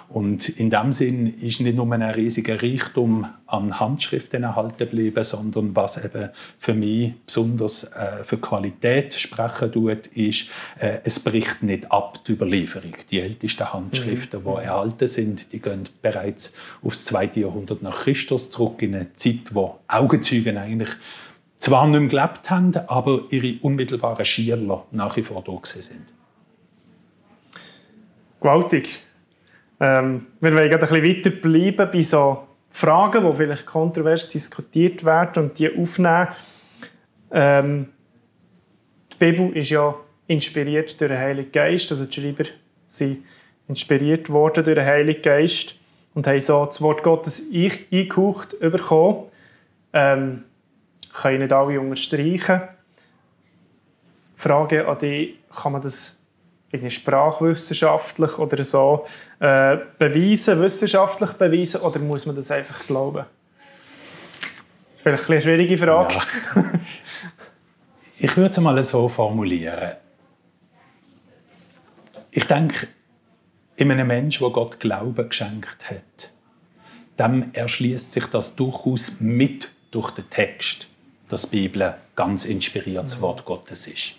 Und 0.09 0.49
in 0.49 0.71
dem 0.71 0.93
Sinn 0.93 1.39
ist 1.41 1.61
nicht 1.61 1.77
nur 1.77 1.93
ein 1.93 2.03
riesiger 2.03 2.63
Reichtum 2.63 3.27
an 3.47 3.79
Handschriften 3.79 4.43
erhalten 4.43 4.79
geblieben, 4.79 5.25
sondern 5.25 5.77
was 5.77 6.03
eben 6.03 6.31
für 6.59 6.75
mich 6.75 7.15
besonders 7.27 7.85
äh, 7.85 8.25
für 8.25 8.39
Qualität 8.39 9.15
sprechen 9.15 9.73
tut, 9.73 10.07
ist, 10.09 10.49
äh, 10.79 10.99
es 11.05 11.21
bricht 11.21 11.63
nicht 11.63 11.91
ab 11.91 12.25
die 12.27 12.33
Überlieferung. 12.33 12.95
Die 13.11 13.21
ältesten 13.21 13.73
Handschriften, 13.73 14.41
mhm. 14.41 14.45
die 14.45 14.65
erhalten 14.65 15.09
sind, 15.09 15.53
die 15.53 15.61
gehen 15.61 15.89
bereits 16.03 16.55
aufs 16.83 17.05
zweite 17.05 17.41
Jahrhundert 17.41 17.83
nach 17.83 18.03
Christus 18.03 18.51
zurück, 18.51 18.81
in 18.83 18.95
eine 18.95 19.13
Zeit, 19.15 19.53
wo 19.55 19.79
Augenzeugen 19.89 20.57
eigentlich 20.57 20.91
zwar 21.59 21.87
nicht 21.87 22.01
mehr 22.01 22.09
gelebt 22.09 22.51
haben, 22.51 22.77
aber 22.87 23.23
ihre 23.31 23.59
unmittelbaren 23.63 24.25
Schierler 24.25 24.87
nach 24.91 25.17
wie 25.17 25.23
vor 25.23 25.43
da 25.43 25.59
sind. 25.65 26.07
Gewaltig. 28.41 29.01
Ähm, 29.81 30.27
wir 30.41 30.53
wollen 30.53 30.73
ein 30.73 30.79
bisschen 30.79 31.05
weiter 31.05 31.31
bleiben 31.31 31.91
bei 31.93 32.03
so 32.03 32.49
Fragen, 32.71 33.25
die 33.25 33.37
vielleicht 33.37 33.67
kontrovers 33.67 34.29
diskutiert 34.29 35.05
werden 35.05 35.45
und 35.45 35.59
die 35.59 35.75
aufnehmen. 35.77 36.29
Ähm, 37.31 37.89
die 39.13 39.17
Bibel 39.19 39.57
ist 39.57 39.71
ja 39.71 39.95
inspiriert 40.27 41.01
durch 41.01 41.11
den 41.11 41.19
Heiligen 41.19 41.53
Geist, 41.53 41.91
also 41.91 42.05
die 42.05 42.21
Schreiber 42.21 42.45
sind 42.87 43.25
inspiriert 43.69 44.31
worden 44.31 44.65
durch 44.65 44.77
den 44.77 44.85
Heiligen 44.85 45.23
Geist 45.23 45.77
und 46.15 46.27
haben 46.27 46.41
so 46.41 46.67
das 46.67 46.81
Wort 46.83 47.03
Gottes 47.03 47.43
eingehaucht 47.53 48.59
bekommen. 48.61 49.25
Ähm, 49.93 50.45
können 51.13 51.41
nicht 51.41 51.53
alle 51.53 51.81
unterstreichen. 51.81 52.63
Frage 54.37 54.87
an 54.87 54.99
dich, 54.99 55.37
kann 55.51 55.73
man 55.73 55.83
das 55.83 56.18
sprachwissenschaftlich 56.91 58.39
oder 58.39 58.63
so 58.63 59.07
äh, 59.41 59.79
beweisen, 59.99 60.61
wissenschaftlich 60.61 61.33
beweisen, 61.33 61.81
oder 61.81 61.99
muss 61.99 62.27
man 62.27 62.37
das 62.37 62.51
einfach 62.51 62.87
glauben? 62.87 63.25
Vielleicht 65.03 65.31
eine 65.31 65.41
schwierige 65.41 65.79
Frage. 65.79 66.15
Ja. 66.55 66.65
Ich 68.21 68.37
würde 68.37 68.51
es 68.51 68.59
mal 68.59 68.83
so 68.83 69.09
formulieren. 69.09 69.93
Ich 72.33 72.45
denke, 72.45 72.89
in 73.77 73.93
einem 73.93 74.09
Menschen, 74.09 74.43
der 74.43 74.51
Gott 74.51 74.81
Glauben 74.81 75.29
geschenkt 75.29 75.89
hat, 75.89 76.31
dem 77.17 77.55
erschließt 77.55 78.11
sich 78.11 78.27
das 78.27 78.57
durchaus 78.57 79.21
mit 79.21 79.71
durch 79.93 80.11
den 80.11 80.29
Text, 80.31 80.89
dass 81.29 81.49
die 81.49 81.69
Bibel 81.69 81.95
ganz 82.17 82.45
inspiriertes 82.45 83.21
Wort 83.21 83.45
Gottes 83.45 83.87
ist. 83.87 84.18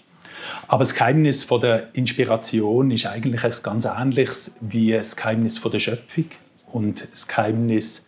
Aber 0.67 0.83
das 0.83 0.93
Geheimnis 0.93 1.43
von 1.43 1.61
der 1.61 1.89
Inspiration 1.93 2.91
ist 2.91 3.05
eigentlich 3.05 3.43
ein 3.43 3.53
ganz 3.63 3.85
ähnliches 3.85 4.55
wie 4.61 4.91
das 4.91 5.15
Geheimnis 5.15 5.57
von 5.57 5.71
der 5.71 5.79
Schöpfung 5.79 6.25
und 6.71 7.07
das 7.11 7.27
Geheimnis 7.27 8.07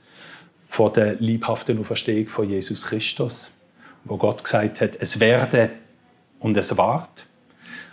von 0.68 0.94
der 0.94 1.16
liebhaften 1.16 1.80
Auferstehung 1.80 2.28
von 2.28 2.50
Jesus 2.50 2.88
Christus, 2.88 3.52
wo 4.06 4.18
Gott 4.18 4.44
gesagt 4.44 4.82
hat, 4.82 4.96
es 5.00 5.20
werde 5.20 5.70
und 6.40 6.56
es 6.58 6.78
ward. 6.78 7.26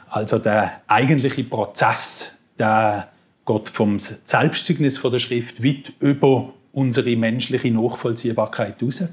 Also 0.09 0.38
der 0.38 0.83
eigentliche 0.87 1.45
Prozess, 1.45 2.33
der 2.59 3.09
Gott 3.45 3.68
vom 3.68 3.99
Selbstzeugnis 3.99 4.99
von 4.99 5.12
der 5.12 5.18
Schrift 5.18 5.62
weit 5.62 5.92
über 6.00 6.52
unsere 6.73 7.16
menschliche 7.16 7.71
Nachvollziehbarkeit 7.71 8.83
raus. 8.83 9.04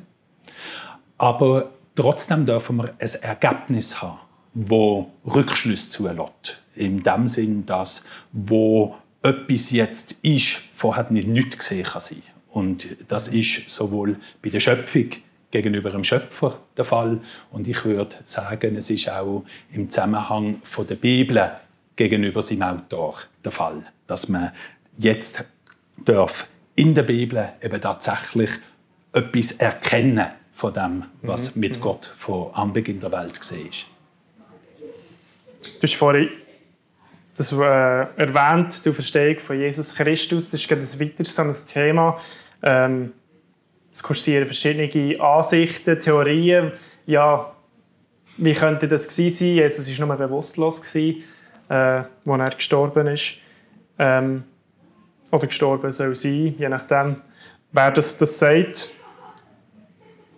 Aber 1.17 1.71
trotzdem 1.95 2.45
dürfen 2.45 2.77
wir 2.77 2.93
ein 2.99 3.09
Ergebnis 3.21 4.01
haben 4.01 4.19
wo 4.55 5.11
Rückschlüsse 5.25 5.91
zulässt. 5.91 6.59
In 6.75 7.03
dem 7.03 7.27
Sinn, 7.27 7.65
dass 7.65 8.03
wo 8.31 8.95
etwas 9.21 9.71
jetzt 9.71 10.13
ist, 10.23 10.61
vorher 10.71 11.11
nicht 11.11 11.27
nichts 11.27 11.57
gesehen 11.57 11.83
kann 11.83 12.01
sein. 12.01 12.23
Und 12.49 12.87
das 13.07 13.27
ist 13.27 13.69
sowohl 13.69 14.17
bei 14.41 14.49
der 14.49 14.59
Schöpfung 14.59 15.09
gegenüber 15.51 15.89
dem 15.89 16.03
Schöpfer 16.03 16.59
der 16.75 16.85
Fall 16.85 17.21
und 17.51 17.67
ich 17.67 17.85
würde 17.85 18.15
sagen, 18.23 18.75
es 18.75 18.89
ist 18.89 19.09
auch 19.09 19.45
im 19.71 19.89
Zusammenhang 19.89 20.61
von 20.63 20.85
der 20.85 20.95
Bibel 20.95 21.51
gegenüber 21.95 22.41
seinem 22.41 22.63
Autor 22.63 23.19
der 23.43 23.51
Fall, 23.51 23.83
dass 24.07 24.27
man 24.27 24.51
jetzt 24.97 25.45
darf 26.03 26.47
in 26.75 26.93
der 26.93 27.03
Bibel 27.03 27.53
eben 27.61 27.81
tatsächlich 27.81 28.49
etwas 29.13 29.53
erkennen 29.53 30.27
von 30.51 30.73
dem, 30.73 31.05
was 31.21 31.55
mhm. 31.55 31.61
mit 31.61 31.77
mhm. 31.77 31.81
Gott 31.81 32.13
von 32.19 32.53
Anbeginn 32.53 32.99
der 32.99 33.11
Welt 33.11 33.39
gesehen 33.39 33.69
ist. 33.69 33.85
Du 35.79 35.83
hast 35.83 35.95
vorhin 35.95 36.29
das 37.35 37.51
äh, 37.51 37.55
erwähnt, 37.55 38.85
die 38.85 38.93
Verstehung 38.93 39.39
von 39.39 39.59
Jesus 39.59 39.95
Christus. 39.95 40.51
Das 40.51 40.61
ist 40.61 40.67
gerade 40.67 40.81
ein 40.81 40.99
weiteres 40.99 41.39
ein 41.39 41.53
Thema. 41.67 42.17
Ähm, 42.63 43.13
es 43.91 44.01
kursieren 44.01 44.45
verschiedene 44.45 45.19
Ansichten, 45.19 45.99
Theorien. 45.99 46.71
Ja, 47.05 47.53
wie 48.37 48.53
könnte 48.53 48.87
das 48.87 49.07
gewesen 49.07 49.37
sein? 49.37 49.55
Jesus 49.55 49.99
war 49.99 50.07
nur 50.07 50.17
bewusstlos, 50.17 50.81
gewesen, 50.81 51.23
äh, 51.69 51.73
als 51.73 52.09
er 52.25 52.49
gestorben 52.55 53.07
ist. 53.07 53.35
Ähm, 53.97 54.43
oder 55.31 55.47
gestorben 55.47 55.91
soll 55.91 56.15
sein, 56.15 56.55
je 56.57 56.69
nachdem, 56.69 57.17
wer 57.71 57.91
das, 57.91 58.17
das 58.17 58.37
sagt. 58.39 58.91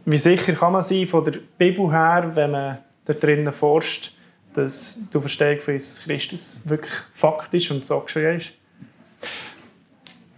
Wie 0.06 0.18
sicher 0.18 0.54
kann 0.54 0.74
man 0.74 0.82
sein 0.82 1.06
von 1.06 1.26
der 1.26 1.40
Bibel 1.58 1.92
her, 1.92 2.32
wenn 2.34 2.52
man 2.52 2.78
da 3.06 3.14
drinnen 3.14 3.52
forscht, 3.52 4.16
dass 4.58 5.00
die 5.14 5.20
Verstehung 5.20 5.60
von 5.60 5.74
Jesus 5.74 6.02
Christus 6.02 6.60
wirklich 6.66 6.94
faktisch 7.14 7.72
und 7.72 7.86
so 7.86 8.00
geschehen 8.00 8.40
ist? 8.40 8.52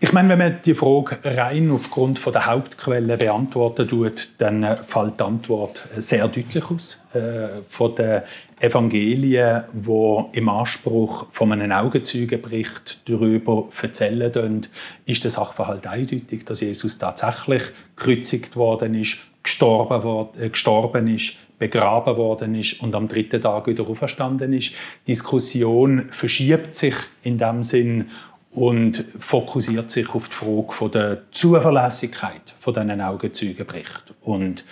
Ich 0.02 0.14
meine, 0.14 0.30
wenn 0.30 0.40
man 0.40 0.60
die 0.64 0.74
Frage 0.74 1.18
rein 1.26 1.72
aufgrund 1.72 2.20
von 2.20 2.32
der 2.32 2.46
Hauptquelle 2.46 3.18
beantworten 3.18 3.86
tut, 3.86 4.30
dann 4.38 4.78
fällt 4.84 5.20
die 5.20 5.24
Antwort 5.24 5.82
sehr 5.98 6.26
deutlich 6.30 6.64
aus. 6.72 6.98
Äh, 7.14 7.64
von 7.70 7.96
den 7.96 8.22
Evangelien, 8.62 9.64
wo 9.74 10.30
im 10.32 10.48
Anspruch 10.48 11.28
von 11.32 11.52
einem 11.52 11.74
Augenzeugenbericht 11.74 13.02
darüber 13.10 13.68
erzählen, 13.82 14.66
ist 15.06 15.24
der 15.26 15.32
Sachverhalt 15.32 15.86
eindeutig, 15.86 16.46
dass 16.46 16.62
Jesus 16.62 16.98
tatsächlich 16.98 17.64
gekreuzigt 17.98 18.56
worden 18.56 18.96
ist, 18.96 19.18
gestorben, 19.44 20.04
worden, 20.04 20.42
äh, 20.42 20.50
gestorben 20.50 21.08
ist, 21.14 21.34
begraben 21.60 22.16
worden 22.18 22.56
ist 22.56 22.82
und 22.82 22.96
am 22.96 23.08
dritten 23.08 23.42
Tag 23.42 23.68
wieder 23.68 23.88
auferstanden 23.88 24.54
ist. 24.54 24.74
Diskussion 25.08 26.06
verschiebt 26.10 26.76
sich 26.76 26.96
in 27.22 27.38
dem 27.38 27.64
Sinn 27.64 28.10
und 28.52 29.06
fokussiert 29.20 29.92
sich 29.92 30.10
auf 30.16 30.30
die 30.30 30.36
Frage 30.36 30.72
von 30.72 30.92
der 30.92 31.22
Zuverlässigkeit 31.32 32.56
von 32.60 32.74
diesen 32.74 33.02
Augenzeugenberichten. 33.02 34.16
Und 34.22 34.66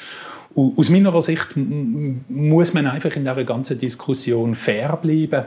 aus 0.55 0.89
meiner 0.89 1.21
Sicht 1.21 1.55
muss 1.55 2.73
man 2.73 2.87
einfach 2.87 3.15
in 3.15 3.23
dieser 3.23 3.43
ganzen 3.43 3.77
Diskussion 3.77 4.55
fair 4.55 4.97
bleiben. 4.97 5.45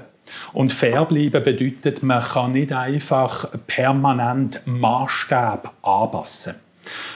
Und 0.52 0.72
fair 0.72 1.04
bleiben 1.06 1.42
bedeutet, 1.42 2.04
man 2.04 2.22
kann 2.22 2.52
nicht 2.52 2.72
einfach 2.72 3.50
permanent 3.66 4.60
Maßstab 4.64 5.74
anpassen. 5.82 6.54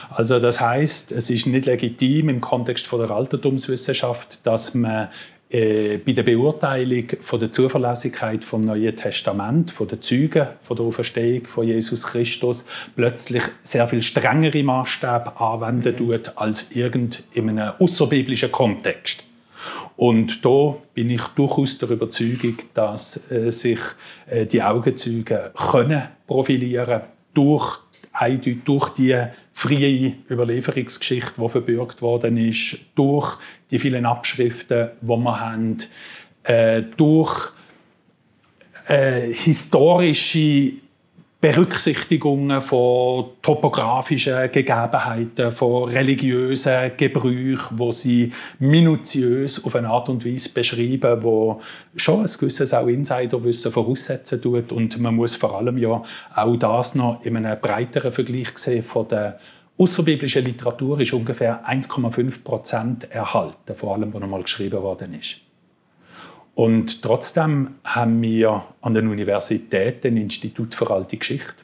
Also 0.09 0.39
das 0.39 0.59
heißt, 0.59 1.11
es 1.11 1.29
ist 1.29 1.47
nicht 1.47 1.65
legitim 1.65 2.29
im 2.29 2.41
Kontext 2.41 2.87
von 2.87 2.99
der 2.99 3.11
Altertumswissenschaft, 3.11 4.45
dass 4.45 4.73
man 4.73 5.09
äh, 5.49 5.97
bei 5.97 6.13
der 6.13 6.23
Beurteilung 6.23 7.05
von 7.21 7.39
der 7.39 7.51
Zuverlässigkeit 7.51 8.43
vom 8.43 8.61
Neuen 8.61 8.95
Testament, 8.95 9.71
von 9.71 9.87
den 9.87 10.01
Zeugen 10.01 10.47
von 10.63 10.75
der 10.75 10.85
Auferstehung 10.85 11.45
von 11.45 11.67
Jesus 11.67 12.03
Christus 12.07 12.65
plötzlich 12.95 13.43
sehr 13.61 13.87
viel 13.87 14.01
strengere 14.01 14.63
Maßstäbe 14.63 15.39
anwenden 15.39 15.95
tut 15.95 16.31
als 16.35 16.71
irgend 16.71 17.23
in 17.33 17.49
einem 17.49 17.73
außerbiblischen 17.79 18.51
Kontext. 18.51 19.23
Und 19.95 20.43
da 20.43 20.75
bin 20.93 21.09
ich 21.09 21.21
durchaus 21.35 21.77
der 21.77 21.91
Überzeugung, 21.91 22.57
dass 22.73 23.31
äh, 23.31 23.51
sich 23.51 23.79
äh, 24.27 24.45
die 24.45 24.61
Augenzeugen 24.61 25.39
können 25.55 26.03
profilieren 26.27 27.01
durch 27.33 27.79
durch 28.63 28.89
die 28.89 29.21
freie 29.57 30.15
Überlieferungsgeschichte, 30.29 31.41
die 31.41 31.49
verbürgt 31.49 32.01
worden 32.01 32.35
ist, 32.35 32.77
durch 32.93 33.37
die 33.71 33.79
vielen 33.79 34.05
Abschriften, 34.05 34.89
die 35.01 35.07
wir 35.07 35.39
haben, 35.39 35.77
äh, 36.43 36.83
durch 36.97 37.53
äh, 38.89 39.31
historische 39.31 40.73
Berücksichtigungen 41.45 42.59
von 42.59 43.25
topografischen 43.43 44.51
Gegebenheiten, 44.51 45.51
von 45.51 45.89
religiösen 45.89 46.93
Gebrüchen, 46.97 47.77
wo 47.77 47.91
sie 47.91 48.33
minutiös 48.57 49.63
auf 49.63 49.75
eine 49.75 49.89
Art 49.89 50.09
und 50.09 50.25
Weise 50.25 50.49
beschreiben, 50.49 51.21
wo 51.21 51.61
schon 51.95 52.21
ein 52.21 52.31
gewisses 52.39 52.73
auch 52.73 52.87
Insiderwissen 52.87 53.71
voraussetzen 53.71 54.41
tut 54.41 54.71
und 54.71 54.99
man 54.99 55.13
muss 55.13 55.35
vor 55.35 55.55
allem 55.55 55.77
ja 55.77 56.01
auch 56.33 56.55
das 56.55 56.95
noch 56.95 57.23
in 57.23 57.37
einem 57.37 57.61
breiteren 57.61 58.11
Vergleich 58.11 58.57
sehen 58.57 58.83
von 58.83 59.07
der 59.07 59.37
außerbiblischen 59.77 60.45
Literatur 60.45 60.99
ist 60.99 61.13
ungefähr 61.13 61.63
1,5 61.63 62.43
Prozent 62.43 63.11
erhalten, 63.11 63.75
vor 63.75 63.93
allem, 63.93 64.11
was 64.11 64.19
noch 64.19 64.27
mal 64.27 64.41
geschrieben 64.41 64.81
worden 64.81 65.13
ist. 65.13 65.44
Und 66.55 67.01
trotzdem 67.01 67.75
haben 67.83 68.21
wir 68.21 68.63
an 68.81 68.93
den 68.93 69.09
Universitäten 69.09 70.07
ein 70.07 70.17
Institut 70.17 70.73
für 70.73 70.89
alte 70.89 71.17
Geschichte 71.17 71.55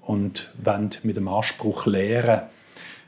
und 0.00 0.52
wollen 0.62 0.90
mit 1.04 1.16
dem 1.16 1.28
Anspruch 1.28 1.86
lehren, 1.86 2.42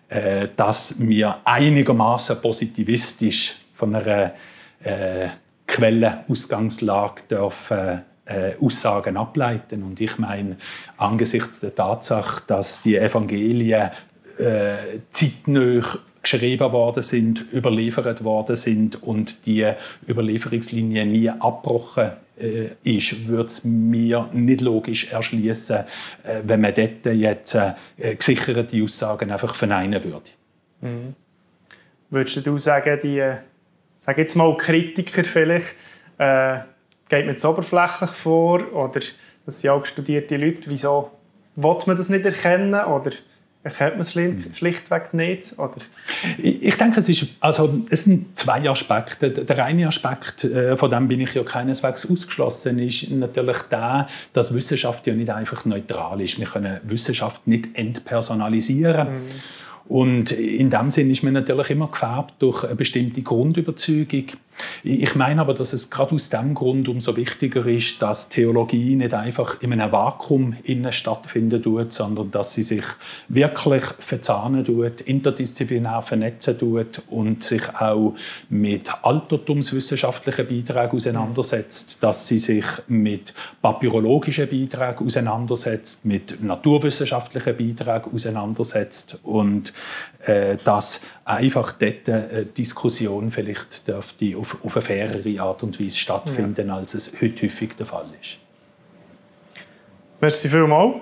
äh, 0.08 0.48
dass 0.56 0.94
wir 1.00 1.38
einigermaßen 1.44 2.40
positivistisch 2.40 3.56
von 3.74 3.94
einer 3.96 4.34
äh, 4.84 5.28
Quellenausgangslage 5.66 7.22
dürfen 7.28 8.02
äh, 8.24 8.54
Aussagen 8.60 9.16
ableiten. 9.16 9.82
Und 9.82 10.00
ich 10.00 10.18
meine, 10.18 10.56
angesichts 10.96 11.58
der 11.58 11.74
Tatsache, 11.74 12.42
dass 12.46 12.82
die 12.82 12.96
Evangelien 12.96 13.90
äh, 14.38 15.00
zeitnah 15.10 15.82
geschrieben 16.22 16.72
worden 16.72 17.02
sind, 17.02 17.44
überliefert 17.52 18.22
worden 18.24 18.56
sind 18.56 19.02
und 19.02 19.44
die 19.46 19.70
Überlieferungslinie 20.08 21.04
nie 21.04 21.28
abgebrochen 21.28 22.12
äh, 22.38 22.70
ist, 22.82 23.26
würde 23.26 23.46
es 23.46 23.64
mir 23.64 24.28
nicht 24.32 24.60
logisch 24.60 25.12
erschließen, 25.12 25.78
äh, 26.24 26.40
wenn 26.44 26.60
man 26.60 26.74
dort 26.74 27.06
jetzt 27.14 27.54
äh, 27.54 27.74
gesicherte 28.16 28.82
Aussagen 28.82 29.30
einfach 29.30 29.54
verneinen 29.54 30.02
würde. 30.04 30.30
Mhm. 30.80 31.14
Würdest 32.10 32.46
du 32.46 32.58
sagen, 32.58 32.98
die, 33.02 33.18
äh, 33.18 33.36
sag 33.98 34.18
jetzt 34.18 34.34
mal 34.34 34.56
Kritiker 34.56 35.24
vielleicht, 35.24 35.76
äh, 36.18 36.58
geht 37.08 37.26
man 37.26 37.34
jetzt 37.34 37.44
oberflächlich 37.44 38.10
vor 38.10 38.72
oder 38.72 39.00
das 39.44 39.60
sind 39.60 39.70
auch 39.70 39.84
studierte 39.84 40.36
Leute. 40.36 40.70
Wieso 40.70 41.10
will 41.56 41.76
man 41.86 41.96
das 41.96 42.08
nicht 42.08 42.24
erkennen 42.24 42.74
oder 42.74 43.10
erkennt 43.64 43.92
man 43.92 44.00
es 44.00 44.12
schlichtweg 44.56 45.14
nicht? 45.14 45.58
Oder? 45.58 45.76
Ich 46.38 46.76
denke, 46.76 47.00
es, 47.00 47.08
ist, 47.08 47.26
also, 47.40 47.82
es 47.90 48.04
sind 48.04 48.38
zwei 48.38 48.68
Aspekte. 48.68 49.30
Der 49.30 49.64
eine 49.64 49.86
Aspekt, 49.86 50.44
äh, 50.44 50.76
von 50.76 50.90
dem 50.90 51.08
bin 51.08 51.20
ich 51.20 51.34
ja 51.34 51.44
keineswegs 51.44 52.10
ausgeschlossen, 52.10 52.78
ist 52.80 53.10
natürlich 53.10 53.58
der, 53.70 54.08
dass 54.32 54.52
Wissenschaft 54.52 55.06
ja 55.06 55.14
nicht 55.14 55.30
einfach 55.30 55.64
neutral 55.64 56.20
ist. 56.20 56.38
Wir 56.38 56.46
können 56.46 56.80
Wissenschaft 56.84 57.46
nicht 57.46 57.68
entpersonalisieren. 57.74 59.22
Mhm. 59.22 59.30
Und 59.92 60.32
in 60.32 60.70
dem 60.70 60.90
Sinn 60.90 61.10
ist 61.10 61.22
man 61.22 61.34
natürlich 61.34 61.68
immer 61.68 61.88
gefärbt 61.88 62.36
durch 62.38 62.64
eine 62.64 62.76
bestimmte 62.76 63.20
Grundüberzeugung. 63.20 64.24
Ich 64.82 65.14
meine 65.14 65.40
aber, 65.40 65.54
dass 65.54 65.72
es 65.72 65.90
gerade 65.90 66.14
aus 66.14 66.28
dem 66.28 66.54
Grund 66.54 66.88
umso 66.88 67.16
wichtiger 67.16 67.66
ist, 67.66 68.00
dass 68.00 68.28
Theologie 68.28 68.96
nicht 68.96 69.14
einfach 69.14 69.60
in 69.60 69.72
einem 69.72 69.92
Vakuum 69.92 70.56
innen 70.64 70.92
stattfinden 70.92 71.62
tut, 71.62 71.92
sondern 71.92 72.30
dass 72.30 72.54
sie 72.54 72.62
sich 72.62 72.84
wirklich 73.28 73.82
verzahnen 73.82 74.64
tut, 74.64 75.02
interdisziplinär 75.02 76.02
vernetzen 76.02 76.58
tut 76.58 77.02
und 77.10 77.44
sich 77.44 77.62
auch 77.74 78.14
mit 78.50 78.90
altertumswissenschaftlichen 79.02 80.48
Beiträgen 80.48 80.96
auseinandersetzt, 80.96 81.98
dass 82.00 82.26
sie 82.26 82.38
sich 82.38 82.66
mit 82.88 83.34
papyrologischen 83.60 84.48
Beiträgen 84.48 85.06
auseinandersetzt, 85.06 86.04
mit 86.04 86.42
naturwissenschaftlichen 86.42 87.56
Beiträgen 87.56 88.12
auseinandersetzt 88.14 89.18
und 89.22 89.72
äh, 90.26 90.56
dass 90.64 91.00
einfach 91.24 91.72
dort 91.72 92.08
eine 92.08 92.44
Diskussion 92.46 93.30
vielleicht 93.30 93.86
dürfte 93.88 94.36
auf, 94.36 94.56
auf 94.62 94.76
eine 94.76 94.84
fairere 94.84 95.40
Art 95.40 95.62
und 95.62 95.80
Weise 95.80 95.98
stattfinden, 95.98 96.68
ja. 96.68 96.76
als 96.76 96.94
es 96.94 97.12
heute 97.20 97.46
häufig 97.46 97.74
der 97.76 97.86
Fall 97.86 98.06
ist. 98.20 98.36
Merci 100.20 100.48
vielmals. 100.48 100.96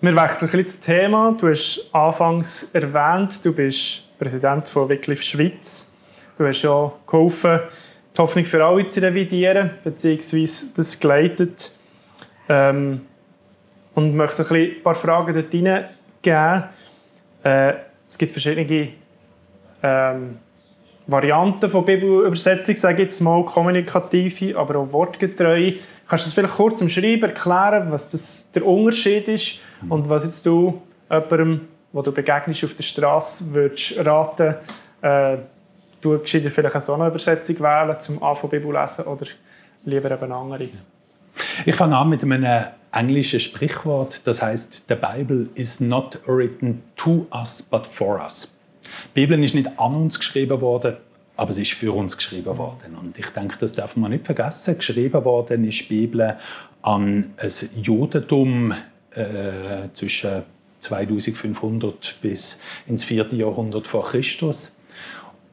Wir 0.00 0.16
wechseln 0.16 0.50
ein 0.52 0.64
das 0.64 0.80
Thema. 0.80 1.36
Du 1.38 1.48
hast 1.48 1.88
anfangs 1.92 2.68
erwähnt, 2.72 3.44
du 3.44 3.52
bist 3.52 4.02
Präsident 4.18 4.66
von 4.66 4.88
Wycliffe 4.88 5.22
Schweiz. 5.22 5.92
Du 6.36 6.46
hast 6.46 6.62
ja 6.62 6.92
geholfen, 7.06 7.60
die 8.16 8.18
Hoffnung 8.18 8.44
für 8.44 8.64
alle 8.64 8.86
zu 8.86 9.00
revidieren, 9.00 9.70
beziehungsweise 9.84 10.66
das 10.74 10.98
geleitet. 10.98 11.72
Ähm, 12.48 13.02
und 13.94 14.16
möchte 14.16 14.42
ein 14.42 14.82
paar 14.82 14.94
Fragen 14.94 15.34
dort 15.34 15.52
hineingeben. 15.52 16.64
Äh, 17.42 17.74
es 18.06 18.18
gibt 18.18 18.32
verschiedene 18.32 18.88
ähm, 19.82 20.38
Varianten 21.06 21.68
von 21.68 21.84
Bibelübersetzung, 21.84 22.76
sage 22.76 23.02
ich 23.02 23.08
jetzt 23.08 23.20
mal, 23.20 23.44
kommunikative, 23.44 24.56
aber 24.58 24.78
auch 24.78 24.92
wortgetreue. 24.92 25.74
Kannst 26.08 26.24
du 26.24 26.28
das 26.28 26.32
vielleicht 26.34 26.54
kurz 26.54 26.80
im 26.80 26.88
Schreiben 26.88 27.22
erklären, 27.22 27.90
was 27.90 28.08
das 28.08 28.50
der 28.52 28.64
Unterschied 28.64 29.28
ist 29.28 29.60
und 29.88 30.08
was 30.08 30.24
jetzt 30.24 30.46
du 30.46 30.80
jemandem, 31.10 31.68
wo 31.92 32.02
du 32.02 32.12
begegnest 32.12 32.64
auf 32.64 32.74
der 32.74 32.82
Straße, 32.82 33.52
würdest 33.52 33.98
raten, 34.04 34.54
äh, 35.02 35.38
du 36.00 36.18
vielleicht 36.24 36.80
so 36.80 36.94
eine 36.94 37.08
Übersetzung 37.08 37.60
wählen, 37.60 37.98
zum 38.00 38.22
Anfang 38.22 38.50
Bibel 38.50 38.72
lesen 38.72 39.04
oder 39.04 39.26
lieber 39.84 40.10
eben 40.10 40.24
eine 40.24 40.34
andere? 40.34 40.68
Ich 41.66 41.74
fange 41.74 41.96
an 41.96 42.08
mit 42.08 42.22
einem 42.22 42.66
englischen 42.92 43.40
Sprichwort, 43.40 44.26
das 44.26 44.42
heißt, 44.42 44.84
the 44.88 44.94
Bible 44.94 45.48
is 45.54 45.80
not 45.80 46.20
written 46.26 46.82
to 46.96 47.26
us, 47.32 47.62
but 47.62 47.86
for 47.86 48.20
us. 48.20 48.54
Die 49.14 49.20
Bibel 49.20 49.42
ist 49.42 49.54
nicht 49.54 49.78
an 49.78 49.94
uns 49.94 50.18
geschrieben 50.18 50.60
worden, 50.60 50.96
aber 51.36 51.52
sie 51.52 51.62
ist 51.62 51.72
für 51.72 51.92
uns 51.92 52.16
geschrieben 52.16 52.58
worden. 52.58 52.96
Und 53.00 53.18
ich 53.18 53.26
denke, 53.28 53.56
das 53.58 53.72
darf 53.72 53.96
man 53.96 54.10
nicht 54.10 54.26
vergessen. 54.26 54.76
Geschrieben 54.76 55.24
worden 55.24 55.64
ist 55.64 55.80
die 55.80 56.06
Bibel 56.06 56.36
an 56.82 57.32
ein 57.36 57.82
Judentum 57.82 58.72
äh, 59.12 59.88
zwischen 59.94 60.42
2500 60.80 62.16
bis 62.20 62.58
ins 62.86 63.04
4. 63.04 63.28
Jahrhundert 63.34 63.86
vor 63.86 64.04
Christus 64.04 64.76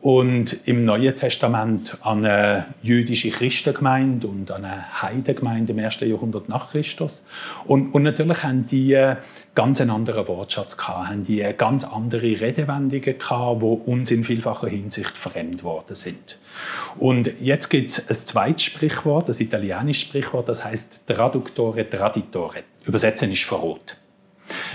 und 0.02 0.66
im 0.66 0.86
Neuen 0.86 1.16
Testament 1.16 1.98
an 2.02 2.24
eine 2.24 2.68
jüdische 2.82 3.32
Christengemeinde 3.32 4.28
und 4.28 4.50
an 4.50 4.64
eine 4.64 5.02
Heidengemeinde 5.02 5.74
im 5.74 5.80
ersten 5.80 6.10
Jahrhundert 6.10 6.48
nach 6.48 6.72
Christus. 6.72 7.26
Und, 7.66 7.94
und 7.94 8.04
natürlich 8.04 8.44
haben 8.44 8.66
die 8.66 8.98
ganz 9.56 9.82
einen 9.82 9.90
anderen 9.90 10.26
Wortschatz 10.28 10.78
gehabt, 10.78 11.10
haben 11.10 11.26
die 11.26 11.46
ganz 11.58 11.84
andere 11.84 12.22
Redewendungen 12.22 13.18
gehabt, 13.18 13.62
die 13.62 13.66
uns 13.66 14.10
in 14.12 14.24
vielfacher 14.24 14.70
Hinsicht 14.70 15.18
fremd 15.18 15.64
worden 15.64 15.96
sind. 15.96 16.38
Und 16.98 17.30
jetzt 17.42 17.68
gibt 17.68 17.90
es 17.90 18.10
ein 18.10 18.16
zweites 18.16 18.64
Sprichwort, 18.64 19.28
das 19.28 19.42
italienische 19.42 20.06
Sprichwort, 20.06 20.48
das 20.48 20.64
heißt 20.64 21.02
Traductore 21.08 21.90
Traditore. 21.90 22.64
Übersetzen 22.86 23.34
ist 23.34 23.44
Verrot. 23.44 23.98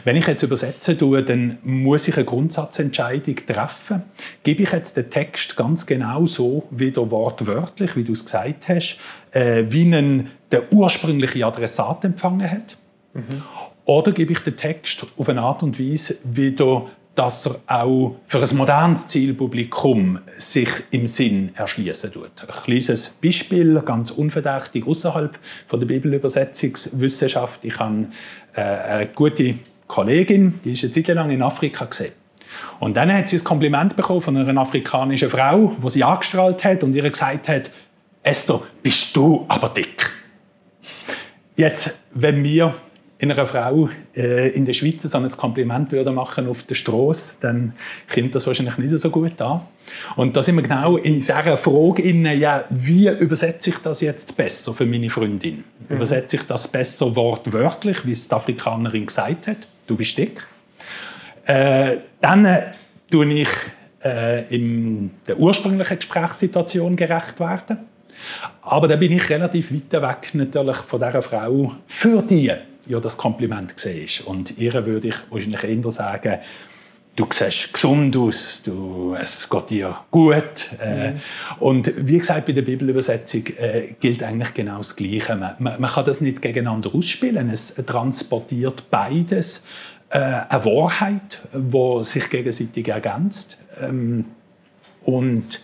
Wenn 0.04 0.16
ich 0.16 0.26
jetzt 0.26 0.42
übersetzen 0.42 0.98
tue, 0.98 1.22
dann 1.22 1.58
muss 1.62 2.08
ich 2.08 2.16
eine 2.16 2.24
Grundsatzentscheidung 2.24 3.36
treffen. 3.46 4.02
Gebe 4.42 4.62
ich 4.62 4.72
jetzt 4.72 4.96
den 4.96 5.10
Text 5.10 5.56
ganz 5.56 5.86
genau 5.86 6.26
so 6.26 6.64
wieder 6.70 7.10
wortwörtlich, 7.10 7.96
wie 7.96 8.04
du 8.04 8.12
es 8.12 8.24
gesagt 8.24 8.68
hast, 8.68 8.98
äh, 9.32 9.64
wie 9.68 9.82
ihn 9.82 10.28
der 10.50 10.72
ursprüngliche 10.72 11.44
Adressat 11.44 12.04
empfangen 12.04 12.50
hat? 12.50 12.76
Mhm. 13.12 13.42
Oder 13.86 14.12
gebe 14.12 14.32
ich 14.32 14.38
den 14.40 14.56
Text 14.56 15.06
auf 15.16 15.28
eine 15.28 15.42
Art 15.42 15.62
und 15.62 15.78
Weise 15.78 16.16
wieder 16.24 16.86
dass 17.14 17.46
er 17.46 17.60
auch 17.68 18.16
für 18.26 18.42
ein 18.42 18.56
modernes 18.56 19.08
Zielpublikum 19.08 20.18
sich 20.36 20.68
im 20.90 21.06
Sinn 21.06 21.50
erschließen 21.54 22.12
tut. 22.12 22.30
Ein 22.40 22.48
kleines 22.48 23.10
Beispiel, 23.22 23.80
ganz 23.80 24.10
unverdächtig 24.10 24.86
außerhalb 24.86 25.38
von 25.66 25.80
der 25.80 25.86
Bibelübersetzungswissenschaft. 25.86 27.64
Ich 27.64 27.78
habe 27.78 28.06
eine 28.54 29.08
gute 29.08 29.54
Kollegin, 29.86 30.60
die 30.64 30.72
ist 30.72 30.84
eine 30.84 30.92
Zeit 30.92 31.08
lang 31.08 31.30
in 31.30 31.42
Afrika 31.42 31.84
gesehen. 31.84 32.12
Und 32.80 32.96
dann 32.96 33.12
hat 33.12 33.28
sie 33.28 33.36
ein 33.36 33.44
Kompliment 33.44 33.96
bekommen 33.96 34.20
von 34.20 34.36
einer 34.36 34.60
afrikanischen 34.60 35.30
Frau, 35.30 35.74
wo 35.80 35.88
sie 35.88 36.04
angestrahlt 36.04 36.64
hat 36.64 36.82
und 36.82 36.94
ihr 36.94 37.08
gesagt 37.08 37.48
hat: 37.48 37.70
Esther, 38.22 38.62
bist 38.82 39.14
du 39.16 39.44
aber 39.48 39.68
dick. 39.68 40.10
Jetzt, 41.56 42.00
wenn 42.12 42.42
wir 42.42 42.74
einer 43.20 43.46
Frau 43.46 43.88
äh, 44.16 44.50
in 44.50 44.64
der 44.64 44.74
Schweiz 44.74 45.02
so 45.02 45.18
ein 45.18 45.30
Kompliment 45.30 45.92
würde 45.92 46.10
machen 46.10 46.48
auf 46.48 46.64
der 46.64 46.74
Straße, 46.74 47.38
dann 47.40 47.74
kommt 48.12 48.34
das 48.34 48.46
wahrscheinlich 48.46 48.76
nicht 48.78 48.98
so 48.98 49.10
gut 49.10 49.40
an. 49.40 49.62
Und 50.16 50.36
da 50.36 50.42
sind 50.42 50.56
wir 50.56 50.62
genau 50.62 50.96
in 50.96 51.20
dieser 51.20 51.56
Frage 51.56 52.02
inne, 52.02 52.34
ja, 52.34 52.64
wie 52.70 53.08
übersetze 53.08 53.70
ich 53.70 53.78
das 53.78 54.00
jetzt 54.00 54.36
besser 54.36 54.74
für 54.74 54.86
meine 54.86 55.10
Freundin? 55.10 55.64
Mhm. 55.88 55.96
Übersetze 55.96 56.36
ich 56.36 56.42
das 56.42 56.66
besser 56.66 57.14
wortwörtlich, 57.14 58.04
wie 58.04 58.12
es 58.12 58.28
die 58.28 58.34
Afrikanerin 58.34 59.06
gesagt 59.06 59.46
hat? 59.46 59.68
Du 59.86 59.96
bist 59.96 60.16
dick. 60.18 60.46
Äh, 61.46 61.98
dann 62.20 62.44
äh, 62.46 62.62
tue 63.10 63.32
ich 63.32 63.48
äh, 64.02 64.54
in 64.54 65.10
der 65.26 65.38
ursprünglichen 65.38 65.98
Gesprächssituation 65.98 66.96
gerecht 66.96 67.38
werden. 67.38 67.78
Aber 68.62 68.88
da 68.88 68.96
bin 68.96 69.12
ich 69.12 69.28
relativ 69.28 69.72
weit 69.72 69.92
weg 69.92 70.34
natürlich 70.34 70.76
von 70.78 71.00
dieser 71.00 71.22
Frau 71.22 71.74
für 71.86 72.22
die 72.22 72.52
ja 72.86 73.00
das 73.00 73.16
Kompliment 73.16 73.74
siehst. 73.76 74.22
Und 74.26 74.58
ihr 74.58 74.86
würde 74.86 75.08
ich 75.08 75.16
wahrscheinlich 75.30 75.64
eher 75.64 75.90
sagen, 75.90 76.38
du 77.16 77.26
siehst 77.30 77.72
gesund 77.72 78.16
aus, 78.16 78.62
du, 78.64 79.14
es 79.18 79.48
geht 79.48 79.70
dir 79.70 79.96
gut. 80.10 80.70
Äh, 80.80 81.12
mhm. 81.12 81.20
Und 81.60 81.92
wie 81.96 82.18
gesagt, 82.18 82.46
bei 82.46 82.52
der 82.52 82.62
Bibelübersetzung 82.62 83.46
äh, 83.58 83.94
gilt 84.00 84.22
eigentlich 84.22 84.54
genau 84.54 84.78
das 84.78 84.96
Gleiche. 84.96 85.36
Man, 85.36 85.54
man, 85.58 85.80
man, 85.80 85.90
kann 85.90 86.04
das 86.04 86.20
nicht 86.20 86.42
gegeneinander 86.42 86.94
ausspielen. 86.94 87.50
Es 87.50 87.74
transportiert 87.74 88.90
beides 88.90 89.64
äh, 90.10 90.18
eine 90.18 90.64
Wahrheit, 90.64 91.42
die 91.52 92.04
sich 92.04 92.28
gegenseitig 92.30 92.88
ergänzt. 92.88 93.58
Ähm, 93.80 94.26
und 95.04 95.60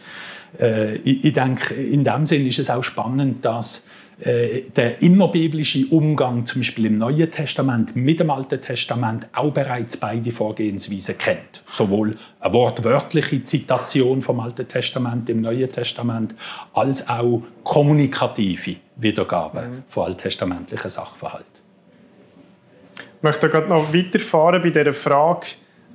äh, 0.60 0.96
ich, 0.96 1.24
ich 1.24 1.32
denke, 1.32 1.74
in 1.74 2.04
dem 2.04 2.26
Sinn 2.26 2.46
ist 2.46 2.58
es 2.58 2.70
auch 2.70 2.84
spannend, 2.84 3.44
dass 3.44 3.84
äh, 4.20 4.62
der 4.76 5.00
innerbiblische 5.00 5.86
Umgang 5.90 6.44
zum 6.44 6.60
Beispiel 6.60 6.86
im 6.86 6.96
Neuen 6.96 7.30
Testament 7.30 7.96
mit 7.96 8.20
dem 8.20 8.30
Alten 8.30 8.60
Testament 8.60 9.26
auch 9.32 9.50
bereits 9.50 9.96
beide 9.96 10.30
Vorgehensweisen 10.30 11.16
kennt. 11.16 11.62
Sowohl 11.66 12.16
eine 12.38 12.52
wortwörtliche 12.52 13.42
Zitation 13.44 14.20
vom 14.20 14.40
Alten 14.40 14.68
Testament 14.68 15.30
im 15.30 15.40
Neuen 15.40 15.72
Testament 15.72 16.34
als 16.74 17.08
auch 17.08 17.42
kommunikative 17.64 18.76
Wiedergabe 18.96 19.62
mhm. 19.62 19.82
von 19.88 20.08
alttestamentlichen 20.08 20.90
Sachverhalten. 20.90 21.46
Ich 23.16 23.22
möchte 23.22 23.48
gerade 23.48 23.68
noch 23.68 23.92
weiterfahren 23.94 24.62
bei 24.62 24.70
dieser 24.70 24.92
Frage. 24.92 25.46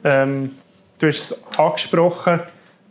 Ähm, 0.04 0.52
du 0.98 1.08
hast 1.08 1.32
es 1.32 1.44
angesprochen, 1.58 2.40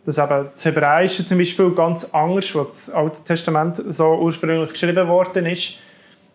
dass 0.05 0.19
eben 0.19 0.49
das 0.51 0.65
Hebräische 0.65 1.25
zum 1.25 1.39
Beispiel 1.39 1.71
ganz 1.71 2.05
anders, 2.13 2.55
was 2.55 2.67
das 2.67 2.91
Alte 2.91 3.25
Testament 3.25 3.83
so 3.89 4.15
ursprünglich 4.15 4.73
geschrieben 4.73 5.09
worden 5.09 5.47
ist, 5.47 5.79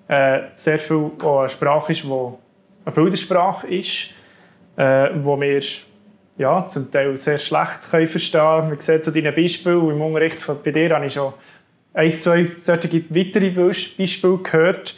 äh, 0.08 0.42
sehr 0.54 0.80
viel 0.80 1.12
auch 1.22 1.42
eine 1.42 1.50
Sprache 1.50 1.92
ist, 1.92 2.04
die 2.04 2.12
eine 2.12 2.96
Bildersprache 2.96 3.68
ist, 3.68 4.10
äh, 4.76 5.10
wo 5.22 5.40
wir 5.40 5.62
ja, 6.38 6.66
zum 6.68 6.90
Teil 6.90 7.16
sehr 7.18 7.38
schlecht 7.38 7.92
können 7.92 8.08
verstehen 8.08 8.42
können. 8.42 8.70
Man 8.70 8.80
sieht 8.80 9.04
so 9.04 9.12
deine 9.12 9.32
Beispiele 9.32 9.78
im 9.78 10.02
Unterricht 10.02 10.42
von, 10.42 10.58
bei 10.64 10.72
dir 10.72 10.96
habe 10.96 11.06
ich 11.06 11.14
schon 11.14 11.34
ein, 11.94 12.10
zwei 12.12 12.52
solche 12.58 13.04
weitere 13.10 13.50
Beispiele 13.50 14.38
gehört. 14.38 14.96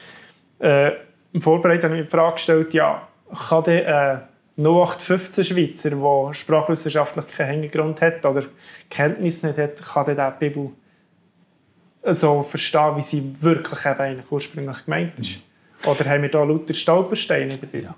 Äh, 0.59 0.91
im 1.33 1.41
Vorbereiten 1.41 1.83
habe 1.85 1.95
ich 1.95 2.01
mir 2.01 2.05
die 2.05 2.11
Frage 2.11 2.33
gestellt, 2.33 2.73
ja, 2.73 3.07
kann 3.49 3.63
der 3.63 3.87
äh, 3.87 4.17
0815 4.57 5.43
Schweizer, 5.43 5.89
der 5.91 6.33
sprachwissenschaftlich 6.33 7.27
keinen 7.27 7.61
Hintergrund 7.61 8.01
hat 8.01 8.25
oder 8.25 8.43
Kenntnis 8.89 9.43
nicht 9.43 9.57
hat, 9.57 9.81
kann 9.81 10.05
der 10.05 10.31
die 10.31 10.49
Bibel 10.49 10.71
so 12.03 12.43
verstehen, 12.43 12.95
wie 12.97 13.01
sie 13.01 13.35
wirklich 13.41 13.85
eben 13.85 13.99
eigentlich 13.99 14.31
ursprünglich 14.31 14.85
gemeint 14.85 15.19
ist? 15.19 15.37
Oder 15.85 16.09
haben 16.09 16.23
wir 16.23 16.29
da 16.29 16.43
lauter 16.43 16.73
Stolpersteine 16.73 17.57
dabei? 17.57 17.79
Ja. 17.79 17.95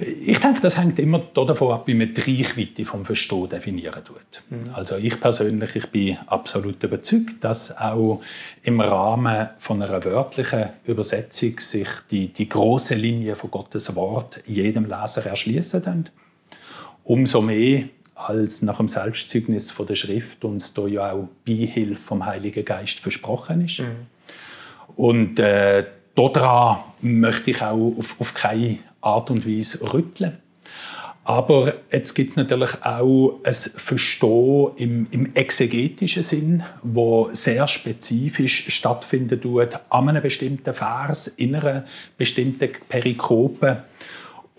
Ich 0.00 0.38
denke, 0.38 0.60
das 0.60 0.78
hängt 0.78 0.98
immer 0.98 1.18
davon 1.18 1.72
ab, 1.72 1.86
wie 1.86 1.94
man 1.94 2.14
die 2.14 2.20
Reichweite 2.20 2.84
vom 2.84 3.04
Verstehen 3.04 3.48
definieren 3.48 4.02
tut. 4.04 4.42
Mhm. 4.48 4.74
Also 4.74 4.96
ich 4.96 5.20
persönlich, 5.20 5.76
ich 5.76 5.86
bin 5.88 6.16
absolut 6.26 6.82
überzeugt, 6.82 7.42
dass 7.42 7.76
auch 7.76 8.22
im 8.62 8.80
Rahmen 8.80 9.50
von 9.58 9.82
einer 9.82 10.02
wörtlichen 10.04 10.70
Übersetzung 10.84 11.60
sich 11.60 11.88
die, 12.10 12.28
die 12.28 12.48
große 12.48 12.94
Linie 12.94 13.36
von 13.36 13.50
Gottes 13.50 13.94
Wort 13.94 14.40
jedem 14.46 14.84
Leser 14.84 15.26
erschließen 15.26 15.82
können. 15.82 16.08
Umso 17.04 17.42
mehr 17.42 17.84
als 18.14 18.62
nach 18.62 18.78
dem 18.78 18.88
Selbstzeugnis 18.88 19.70
von 19.70 19.86
der 19.86 19.94
Schrift 19.94 20.44
uns 20.44 20.74
da 20.74 20.86
ja 20.86 21.12
auch 21.12 21.28
Beihilfe 21.46 22.00
vom 22.00 22.24
Heiligen 22.24 22.64
Geist 22.64 23.00
versprochen 23.00 23.64
ist. 23.64 23.80
Mhm. 23.80 24.06
Und 24.96 25.38
äh, 25.38 25.84
daran 26.14 26.78
möchte 27.00 27.50
ich 27.50 27.62
auch 27.62 27.94
auf, 27.98 28.16
auf 28.18 28.34
keine 28.34 28.78
Art 29.00 29.30
und 29.30 29.46
Weise 29.46 29.92
rütteln. 29.92 30.38
Aber 31.24 31.74
jetzt 31.92 32.14
gibt 32.14 32.30
es 32.30 32.36
natürlich 32.36 32.82
auch 32.82 33.38
ein 33.44 33.54
Verstehen 33.54 34.72
im, 34.76 35.06
im, 35.10 35.34
exegetischen 35.34 36.22
Sinn, 36.22 36.62
wo 36.82 37.28
sehr 37.32 37.68
spezifisch 37.68 38.68
stattfinden 38.74 39.40
tut 39.40 39.78
an 39.90 40.08
einem 40.08 40.22
bestimmten 40.22 40.74
Vers, 40.74 41.28
in 41.28 41.54
einer 41.54 41.84
bestimmten 42.16 42.70
Perikope 42.88 43.84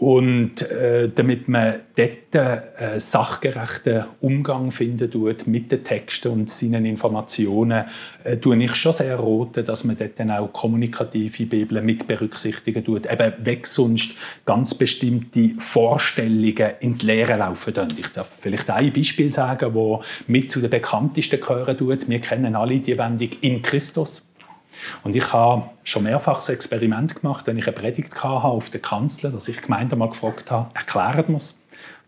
und 0.01 0.63
äh, 0.63 1.09
damit 1.13 1.47
man 1.47 1.75
dort 1.95 2.33
äh, 2.33 2.99
sachgerechten 2.99 4.05
Umgang 4.19 4.71
finden 4.71 5.11
tut 5.11 5.45
mit 5.45 5.71
den 5.71 5.83
Texten 5.83 6.29
und 6.29 6.49
seinen 6.49 6.87
Informationen, 6.87 7.85
äh, 8.23 8.37
tue 8.37 8.57
ich 8.63 8.73
schon 8.73 8.93
sehr 8.93 9.17
rote, 9.17 9.63
dass 9.63 9.83
man 9.83 9.95
dort 9.95 10.17
dann 10.17 10.31
auch 10.31 10.51
kommunikative 10.51 11.45
Bibeln 11.45 11.85
mit 11.85 12.07
berücksichtigen 12.07 12.83
tut. 12.83 13.05
Eben 13.05 13.45
weg 13.45 13.67
sonst 13.67 14.15
ganz 14.43 14.73
bestimmte 14.73 15.51
Vorstellungen 15.59 16.71
ins 16.79 17.03
Leere 17.03 17.37
laufen 17.37 17.71
tun. 17.71 17.93
Ich 17.95 18.07
darf 18.07 18.27
vielleicht 18.39 18.71
ein 18.71 18.91
Beispiel 18.91 19.31
sagen, 19.31 19.75
wo 19.75 20.01
mit 20.25 20.49
zu 20.49 20.61
den 20.61 20.71
bekanntesten 20.71 21.39
gehören 21.39 21.77
tut. 21.77 22.09
Wir 22.09 22.19
kennen 22.21 22.55
alle 22.55 22.79
die 22.79 22.97
Wendung 22.97 23.29
in 23.41 23.61
Christus. 23.61 24.23
Und 25.03 25.15
ich 25.15 25.31
habe 25.33 25.69
schon 25.83 26.03
mehrfach 26.03 26.35
das 26.35 26.49
Experiment 26.49 27.15
gemacht, 27.21 27.47
wenn 27.47 27.57
ich 27.57 27.67
eine 27.67 27.75
Predigt 27.75 28.23
hatte 28.23 28.45
auf 28.45 28.69
der 28.69 28.81
Kanzel, 28.81 29.31
dass 29.31 29.47
ich 29.47 29.57
die 29.57 29.61
Gemeinde 29.63 29.95
mal 29.95 30.09
gefragt 30.09 30.51
habe, 30.51 30.69
erklärt 30.73 31.29
mir 31.29 31.39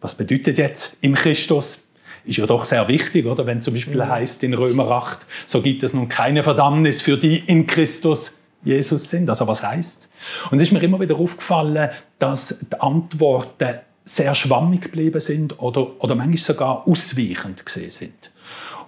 was 0.01 0.15
bedeutet 0.15 0.57
jetzt 0.57 0.97
in 0.99 1.15
Christus? 1.15 1.79
Ist 2.25 2.37
ja 2.37 2.45
doch 2.45 2.65
sehr 2.65 2.87
wichtig, 2.87 3.25
oder? 3.25 3.45
Wenn 3.45 3.61
zum 3.61 3.73
Beispiel 3.73 3.95
mhm. 3.95 4.09
heißt 4.09 4.43
in 4.43 4.53
Römer 4.53 4.91
8, 4.91 5.25
so 5.45 5.61
gibt 5.61 5.83
es 5.83 5.93
nun 5.93 6.09
keine 6.09 6.43
Verdammnis 6.43 7.01
für 7.01 7.17
die 7.17 7.37
in 7.37 7.67
Christus 7.67 8.37
Jesus 8.63 9.09
sind. 9.09 9.29
Also 9.29 9.47
was 9.47 9.63
heißt? 9.63 10.09
Und 10.51 10.59
es 10.59 10.69
ist 10.69 10.71
mir 10.73 10.81
immer 10.81 10.99
wieder 10.99 11.15
aufgefallen, 11.15 11.89
dass 12.19 12.59
die 12.59 12.79
Antworten 12.79 13.79
sehr 14.05 14.35
schwammig 14.35 14.83
geblieben 14.83 15.19
sind 15.19 15.59
oder, 15.59 16.01
oder 16.01 16.15
manchmal 16.15 16.37
sogar 16.37 16.87
ausweichend 16.87 17.65
gesehen 17.65 17.89
sind. 17.89 18.31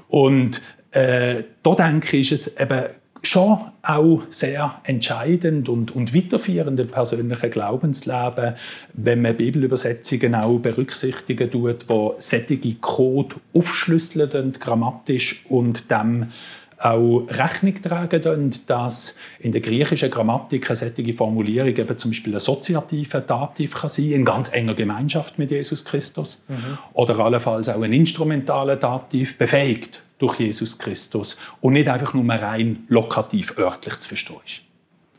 Und 0.08 0.62
äh, 0.92 1.44
da 1.64 1.76
denke 1.76 2.18
ich, 2.18 2.32
ist 2.32 2.48
es 2.48 2.58
eben 2.60 2.86
schon 3.26 3.60
auch 3.82 4.22
sehr 4.30 4.80
entscheidend 4.84 5.70
und, 5.70 5.96
und 5.96 6.16
weiterführend 6.16 6.80
im 6.80 6.88
persönlichen 6.88 7.52
Glaubensleben, 7.52 8.56
wenn 8.94 9.22
man 9.22 9.38
Bibelübersetzungen 9.38 10.36
auch 10.36 10.60
berücksichtigen 10.60 11.52
tut, 11.52 11.88
wo 11.88 12.16
sättige 12.18 12.76
Code 12.76 13.36
aufschlüsseln 13.54 14.54
grammatisch 14.54 15.46
und 15.50 15.92
dem 15.92 16.32
auch 16.78 17.26
Rechnung 17.30 17.82
tragen, 17.82 18.52
dass 18.68 19.16
in 19.40 19.52
der 19.52 19.62
griechischen 19.62 20.12
Grammatik 20.12 20.70
eine 20.70 20.76
solche 20.78 21.14
Formulierung 21.14 21.76
eben 21.76 21.98
zum 21.98 22.12
Beispiel 22.12 22.34
ein 22.34 22.40
soziativer 22.40 23.22
Dativ 23.22 23.74
kann 23.74 23.90
sein, 23.90 24.12
in 24.12 24.26
ganz 24.26 24.52
enger 24.52 24.74
Gemeinschaft 24.74 25.40
mit 25.40 25.52
Jesus 25.52 25.86
Christus, 25.86 26.42
mhm. 26.48 26.78
oder 26.94 27.20
allenfalls 27.20 27.70
auch 27.70 27.82
ein 27.82 27.94
instrumentaler 27.94 28.76
Dativ 28.76 29.38
befähigt 29.38 30.04
durch 30.18 30.40
Jesus 30.40 30.78
Christus 30.78 31.38
und 31.62 31.74
nicht 31.74 31.88
einfach 31.88 32.14
nur 32.14 32.28
rein 32.34 32.86
lokativ 32.88 33.58
örtlich 33.58 34.00
zu 34.00 34.10
verstehen 34.10 34.38
ist. 34.46 34.62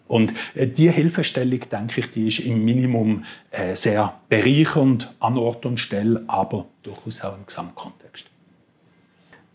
Und 0.09 0.35
äh, 0.55 0.67
diese 0.67 0.93
Hilfestellung, 0.93 1.61
denke 1.71 2.01
ich, 2.01 2.11
die 2.11 2.29
ist 2.29 2.41
im 2.41 2.65
Minimum 2.65 3.25
äh, 3.51 3.75
sehr 3.75 4.15
bereichernd 4.29 5.13
an 5.21 5.37
Ort 5.37 5.67
und 5.67 5.79
Stelle, 5.79 6.23
aber 6.29 6.67
durchaus 6.83 7.23
auch 7.23 7.37
im 7.37 7.47
Gesamtkontext. 7.47 8.27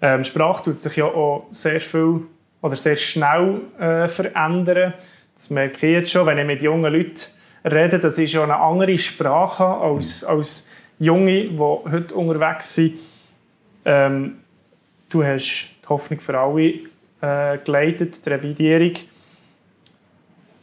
Ähm, 0.01 0.23
Sprache 0.23 0.63
tut 0.63 0.81
sich 0.81 0.95
ja 0.95 1.05
auch 1.05 1.47
sehr 1.51 1.79
viel 1.79 2.21
oder 2.61 2.75
sehr 2.75 2.95
schnell 2.95 3.61
äh, 3.79 4.07
verändern. 4.07 4.93
Das 5.35 5.49
merke 5.49 5.87
ich 5.87 5.93
jetzt 5.93 6.11
schon, 6.11 6.25
wenn 6.25 6.37
ich 6.37 6.45
mit 6.45 6.61
jungen 6.61 6.91
Leuten 6.91 7.21
rede. 7.63 7.99
Das 7.99 8.17
ist 8.17 8.33
ja 8.33 8.43
eine 8.43 8.57
andere 8.57 8.97
Sprache 8.97 9.65
als, 9.65 10.23
als 10.23 10.67
Junge, 10.99 11.49
die 11.49 11.59
heute 11.59 12.15
unterwegs 12.15 12.75
sind. 12.75 12.95
Ähm, 13.85 14.37
Du 15.11 15.25
hast 15.25 15.71
die 15.83 15.87
Hoffnung 15.89 16.21
für 16.21 16.39
alle 16.39 16.73
äh, 17.19 17.57
geleitet, 17.57 18.25
die 18.25 18.29
Revidierung. 18.29 18.93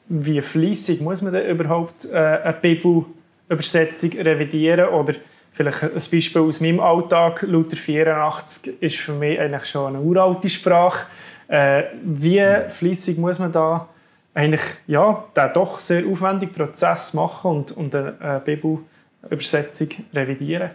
Wie 0.09 0.41
fließig 0.41 1.03
muss 1.03 1.21
man 1.21 1.35
denn 1.35 1.51
überhaupt 1.51 2.07
äh, 2.07 2.17
eine 2.17 2.55
Bibelübersetzung 2.55 4.13
revidieren? 4.13 4.89
Oder 4.89 5.17
vielleicht 5.59 5.83
ein 5.83 5.91
Beispiel 5.95 6.43
aus 6.43 6.61
meinem 6.61 6.79
Alltag. 6.79 7.43
Luther 7.43 7.77
84 7.77 8.81
ist 8.81 8.97
für 8.97 9.13
mich 9.13 9.41
eigentlich 9.41 9.67
schon 9.67 9.97
eine 9.97 10.01
uralte 10.01 10.49
Sprache. 10.49 11.07
Äh, 11.49 11.83
wie 12.05 12.45
fließig 12.69 13.19
muss 13.19 13.41
man 13.41 13.51
da 13.51 13.89
eigentlich 14.35 14.63
ja, 14.87 15.25
den 15.37 15.53
doch 15.53 15.81
sehr 15.81 16.07
aufwendigen 16.07 16.53
Prozess 16.53 17.13
machen 17.13 17.51
und, 17.51 17.73
und 17.73 17.93
eine 17.93 18.41
Bibelübersetzung 18.45 19.89
revidieren? 20.15 20.71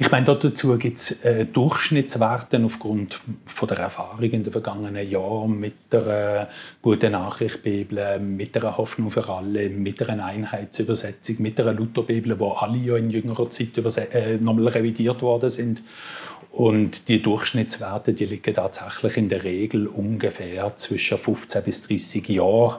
Ich 0.00 0.12
meine, 0.12 0.26
dazu 0.26 0.78
gibt 0.78 0.98
es 0.98 1.24
äh, 1.24 1.44
Durchschnittswerte 1.44 2.62
aufgrund 2.64 3.20
von 3.46 3.66
der 3.66 3.78
Erfahrung 3.78 4.22
in 4.22 4.44
den 4.44 4.52
vergangenen 4.52 5.10
Jahren 5.10 5.58
mit 5.58 5.74
der 5.90 6.06
äh, 6.06 6.46
guten 6.80 7.10
Nachricht 7.10 7.64
Bibel, 7.64 8.20
mit 8.20 8.54
der 8.54 8.76
Hoffnung 8.76 9.10
für 9.10 9.28
alle, 9.28 9.68
mit 9.70 9.98
der 9.98 10.10
Einheitsübersetzung, 10.24 11.36
mit 11.40 11.58
der 11.58 11.72
Lutherbibel, 11.72 12.38
wo 12.38 12.50
alle 12.52 12.78
ja 12.78 12.96
in 12.96 13.10
jüngerer 13.10 13.50
Zeit 13.50 13.76
äh, 13.76 14.36
nochmal 14.36 14.68
revidiert 14.68 15.20
worden 15.20 15.50
sind. 15.50 15.82
Und 16.52 17.08
die 17.08 17.20
Durchschnittswerte, 17.20 18.12
die 18.12 18.26
liegen 18.26 18.54
tatsächlich 18.54 19.16
in 19.16 19.28
der 19.28 19.42
Regel 19.42 19.88
ungefähr 19.88 20.76
zwischen 20.76 21.18
15 21.18 21.64
bis 21.64 21.82
30 21.88 22.28
Jahren. 22.28 22.78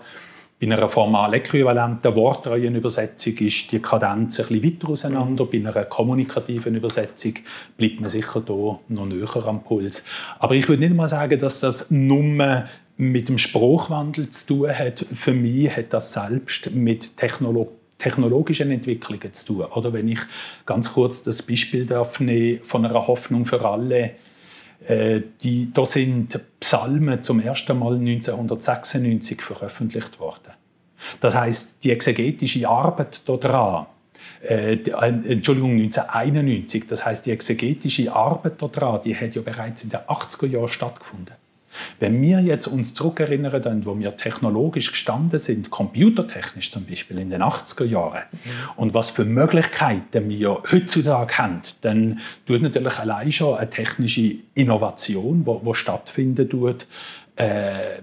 Bei 0.60 0.68
einer 0.68 0.90
formal 0.90 1.34
äquivalenten 1.36 2.14
wortreuen 2.16 2.76
Übersetzung 2.76 3.34
ist 3.38 3.72
die 3.72 3.80
Kadenz 3.80 4.42
ein 4.42 4.48
bisschen 4.48 4.64
weiter 4.64 4.90
auseinander. 4.90 5.46
Bei 5.46 5.58
einer 5.58 5.86
kommunikativen 5.86 6.76
Übersetzung 6.76 7.36
bleibt 7.78 8.02
man 8.02 8.10
sicher 8.10 8.44
hier 8.46 8.80
noch 8.90 9.06
näher 9.06 9.48
am 9.48 9.64
Puls. 9.64 10.04
Aber 10.38 10.56
ich 10.56 10.68
würde 10.68 10.84
nicht 10.84 10.96
mal 10.96 11.08
sagen, 11.08 11.40
dass 11.40 11.62
das 11.62 11.90
nur 11.90 12.66
mit 12.98 13.30
dem 13.30 13.38
Spruchwandel 13.38 14.30
zu 14.32 14.48
tun 14.48 14.78
hat. 14.78 15.06
Für 15.14 15.34
mich 15.34 15.74
hat 15.74 15.94
das 15.94 16.12
selbst 16.12 16.72
mit 16.72 17.16
Technologie 17.16 17.80
technologischen 17.98 18.72
Entwicklungen 18.72 19.34
zu 19.34 19.46
tun. 19.46 19.66
Oder 19.66 19.94
wenn 19.94 20.08
ich 20.08 20.20
ganz 20.66 20.94
kurz 20.94 21.22
das 21.22 21.42
Beispiel 21.42 21.86
darf 21.86 22.20
nehmen 22.22 22.62
von 22.64 22.86
einer 22.86 23.08
Hoffnung 23.08 23.46
für 23.46 23.64
alle, 23.64 24.12
die, 24.90 25.72
da 25.72 25.86
sind 25.86 26.40
Psalmen 26.60 27.22
zum 27.22 27.40
ersten 27.40 27.78
Mal 27.78 27.96
1996 27.96 29.42
veröffentlicht 29.42 30.20
worden. 30.20 30.54
Das 31.20 31.36
heißt, 31.36 31.84
die 31.84 31.92
exegetische 31.92 32.68
Arbeit 32.68 33.22
daran, 33.28 33.88
äh, 34.42 34.74
äh 34.74 35.08
Entschuldigung, 35.32 35.72
1991, 35.72 36.88
das 36.88 37.06
heißt, 37.06 37.26
die 37.26 37.32
exegetische 37.32 38.14
Arbeit 38.14 38.62
daran, 38.62 39.02
die 39.04 39.16
hat 39.16 39.36
ja 39.36 39.42
bereits 39.42 39.84
in 39.84 39.90
den 39.90 40.00
80er 40.00 40.48
Jahren 40.48 40.70
stattgefunden. 40.70 41.36
Wenn 42.00 42.22
wir 42.22 42.42
jetzt 42.42 42.68
uns 42.68 42.94
zurückerinnern, 42.94 43.86
wo 43.86 43.98
wir 43.98 44.18
technologisch 44.18 44.92
gestanden 44.92 45.40
sind, 45.40 45.70
computertechnisch 45.70 46.72
zum 46.72 46.86
Beispiel 46.86 47.20
in 47.20 47.30
den 47.30 47.42
80er 47.42 47.86
Jahren, 47.86 48.24
mhm. 48.32 48.50
und 48.76 48.94
was 48.94 49.10
für 49.10 49.26
Möglichkeiten 49.26 50.30
wir 50.30 50.62
heutzutage 50.72 51.38
haben, 51.38 51.62
dann 51.82 52.20
tut 52.46 52.62
natürlich 52.62 53.00
allein 53.00 53.32
schon 53.32 53.58
eine 53.58 53.70
technische 53.70 54.36
Innovation, 54.54 55.46
die 55.46 55.76
stattfinden 55.76 56.50
tut, 56.50 56.86
äh, 57.36 58.02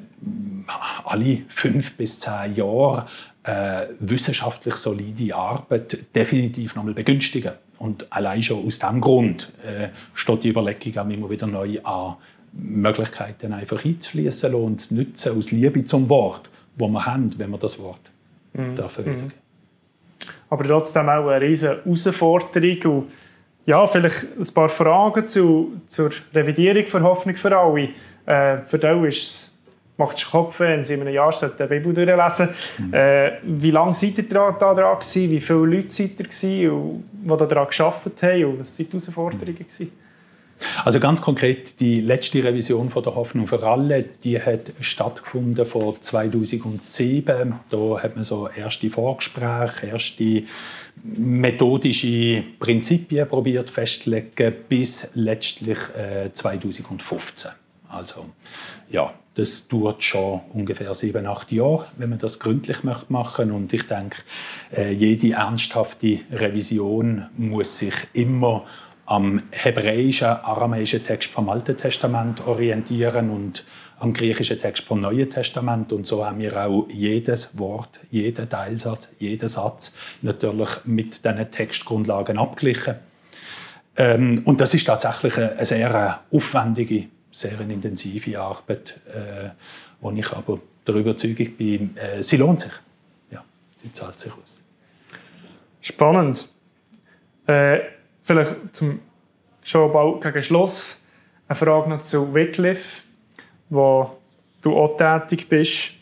alle 1.05 1.43
fünf 1.49 1.97
bis 1.97 2.19
zehn 2.21 2.55
Jahre 2.55 3.07
äh, 3.45 3.87
wissenschaftlich 4.01 4.77
solide 4.77 5.35
Arbeit 5.35 5.99
definitiv 6.15 6.75
nochmal 6.75 6.95
begünstigen. 6.95 7.53
Und 7.79 8.11
allein 8.11 8.43
schon 8.43 8.67
aus 8.67 8.79
diesem 8.79 9.01
Grund 9.01 9.53
äh, 9.65 9.89
steht 10.15 10.45
die 10.45 10.49
Überlegung 10.49 11.11
immer 11.11 11.31
wieder 11.31 11.47
neu 11.47 11.79
an, 11.83 12.17
Möglichkeiten 12.57 13.53
einfach 13.53 13.85
einzufließen 13.85 14.55
und 14.55 14.81
zu 14.81 14.95
nutzen 14.95 15.37
aus 15.37 15.51
Liebe 15.51 15.85
zum 15.85 16.09
Wort, 16.09 16.49
die 16.77 16.85
wir 16.85 17.07
haben, 17.07 17.33
wenn 17.39 17.51
wir 17.51 17.59
das 17.59 17.79
Wort 17.79 18.01
mhm. 18.53 18.75
dürfen 18.75 19.05
mhm. 19.05 19.33
Aber 20.49 20.65
trotzdem 20.65 21.09
auch 21.09 21.29
eine 21.29 21.41
riesige 21.41 21.83
Herausforderung. 21.85 22.99
Und 22.99 23.13
ja, 23.67 23.85
vielleicht 23.87 24.27
ein 24.39 24.55
paar 24.55 24.69
Fragen 24.69 25.27
zu, 25.27 25.81
zur 25.87 26.11
Revidierung 26.33 26.85
der 26.85 27.03
Hoffnung 27.03 27.35
für 27.35 27.57
alle. 27.57 27.89
Äh, 28.25 28.59
für 28.65 28.79
dich 28.79 29.03
ist 29.03 29.23
es 29.23 29.57
macht 29.97 30.19
es 30.19 30.31
Kopf, 30.31 30.61
wenn 30.61 30.83
Sie 30.83 30.95
in 30.95 31.01
einem 31.01 31.15
Jahr 31.15 31.33
die 31.33 31.67
Bibel 31.67 31.93
durchlesen 31.93 32.49
mhm. 32.79 32.95
äh, 32.95 33.33
Wie 33.43 33.71
lange 33.71 33.95
seid 33.95 34.19
ihr 34.19 34.29
da, 34.29 34.53
da 34.53 34.75
dran 34.75 34.99
gewesen? 34.99 35.31
Wie 35.31 35.41
viele 35.41 35.59
Leute 35.59 35.91
seid 35.91 36.19
ihr 36.19 36.27
gewesen, 36.27 37.05
die 37.23 37.29
daran 37.29 37.67
gearbeitet 37.69 38.23
haben? 38.23 38.45
Und 38.45 38.61
was 38.61 38.79
waren 38.79 38.87
die 38.87 38.97
Herausforderungen? 38.97 39.57
Gewesen? 39.57 39.93
Also 40.85 41.01
ganz 41.01 41.21
konkret, 41.21 41.81
die 41.81 42.01
letzte 42.01 42.43
Revision 42.43 42.91
von 42.91 43.03
der 43.03 43.15
Hoffnung 43.15 43.47
für 43.47 43.63
alle, 43.63 44.05
die 44.25 44.41
hat 44.41 44.73
stattgefunden 44.81 45.67
vor 45.67 46.01
2007. 46.01 47.55
Da 47.69 48.03
hat 48.03 48.15
man 48.15 48.25
so 48.25 48.49
erste 48.49 48.89
Vorgespräche, 48.89 49.87
erste 49.87 50.45
methodische 51.03 52.43
Prinzipien 52.59 53.29
probiert 53.29 53.71
festzulegen, 53.71 54.55
bis 54.69 55.11
letztlich 55.15 55.79
äh, 55.97 56.33
2015. 56.33 57.51
Also 57.89 58.27
ja, 58.91 59.13
das 59.35 59.69
dauert 59.69 60.03
schon 60.03 60.41
ungefähr 60.55 60.93
sieben, 60.95 61.27
acht 61.27 61.53
Jahre, 61.53 61.87
wenn 61.97 62.11
man 62.11 62.19
das 62.19 62.39
gründlich 62.39 62.83
machen 62.83 63.07
möchte. 63.09 63.53
Und 63.53 63.73
ich 63.73 63.87
denke, 63.87 64.17
äh, 64.75 64.93
jede 64.93 65.33
ernsthafte 65.33 66.21
Revision 66.33 67.27
muss 67.37 67.79
sich 67.79 67.95
immer 68.13 68.65
am 69.07 69.45
hebräischen, 69.53 70.27
aramäischen 70.27 71.03
Text 71.03 71.31
vom 71.31 71.49
Alten 71.49 71.77
Testament 71.77 72.47
orientieren 72.47 73.31
und 73.31 73.65
am 73.99 74.13
griechischen 74.13 74.59
Text 74.59 74.85
vom 74.85 75.01
Neuen 75.01 75.31
Testament. 75.31 75.93
Und 75.93 76.07
so 76.07 76.27
haben 76.27 76.39
wir 76.41 76.57
auch 76.67 76.87
jedes 76.89 77.59
Wort, 77.59 78.01
jeden 78.11 78.49
Teilsatz, 78.49 79.09
jeden 79.19 79.49
Satz 79.49 79.95
natürlich 80.23 80.69
mit 80.85 81.25
diesen 81.25 81.51
Textgrundlagen 81.51 82.37
abgeglichen. 82.37 82.97
Ähm, 83.97 84.43
und 84.45 84.61
das 84.61 84.75
ist 84.75 84.85
tatsächlich 84.85 85.39
eine 85.39 85.65
sehr 85.65 86.21
aufwendige, 86.31 87.07
sehr 87.31 87.59
intensive 87.61 88.39
Arbeit, 88.39 89.01
äh, 89.09 89.51
wo 90.01 90.11
ich 90.11 90.31
aber 90.33 90.61
der 90.87 90.95
Überzeugung 90.97 91.57
bin, 91.57 91.97
äh, 91.97 92.23
sie 92.23 92.37
lohnt 92.37 92.61
sich. 92.61 92.73
Ja, 93.31 93.43
sie 93.81 93.93
zahlt 93.93 94.19
sich 94.19 94.33
aus. 94.33 94.61
Spannend. 95.81 96.49
Äh 97.47 97.96
Vielleicht 98.27 98.57
zum 98.73 98.99
schon 99.63 99.93
bald 99.93 100.21
gegen 100.21 100.43
Schluss 100.43 101.01
eine 101.47 101.55
Frage 101.55 101.89
noch 101.89 102.03
zu 102.03 102.35
Wycliffe, 102.35 103.03
wo 103.71 104.17
du 104.63 104.77
auch 104.77 104.97
tätig 104.97 105.49
bist. 105.49 105.93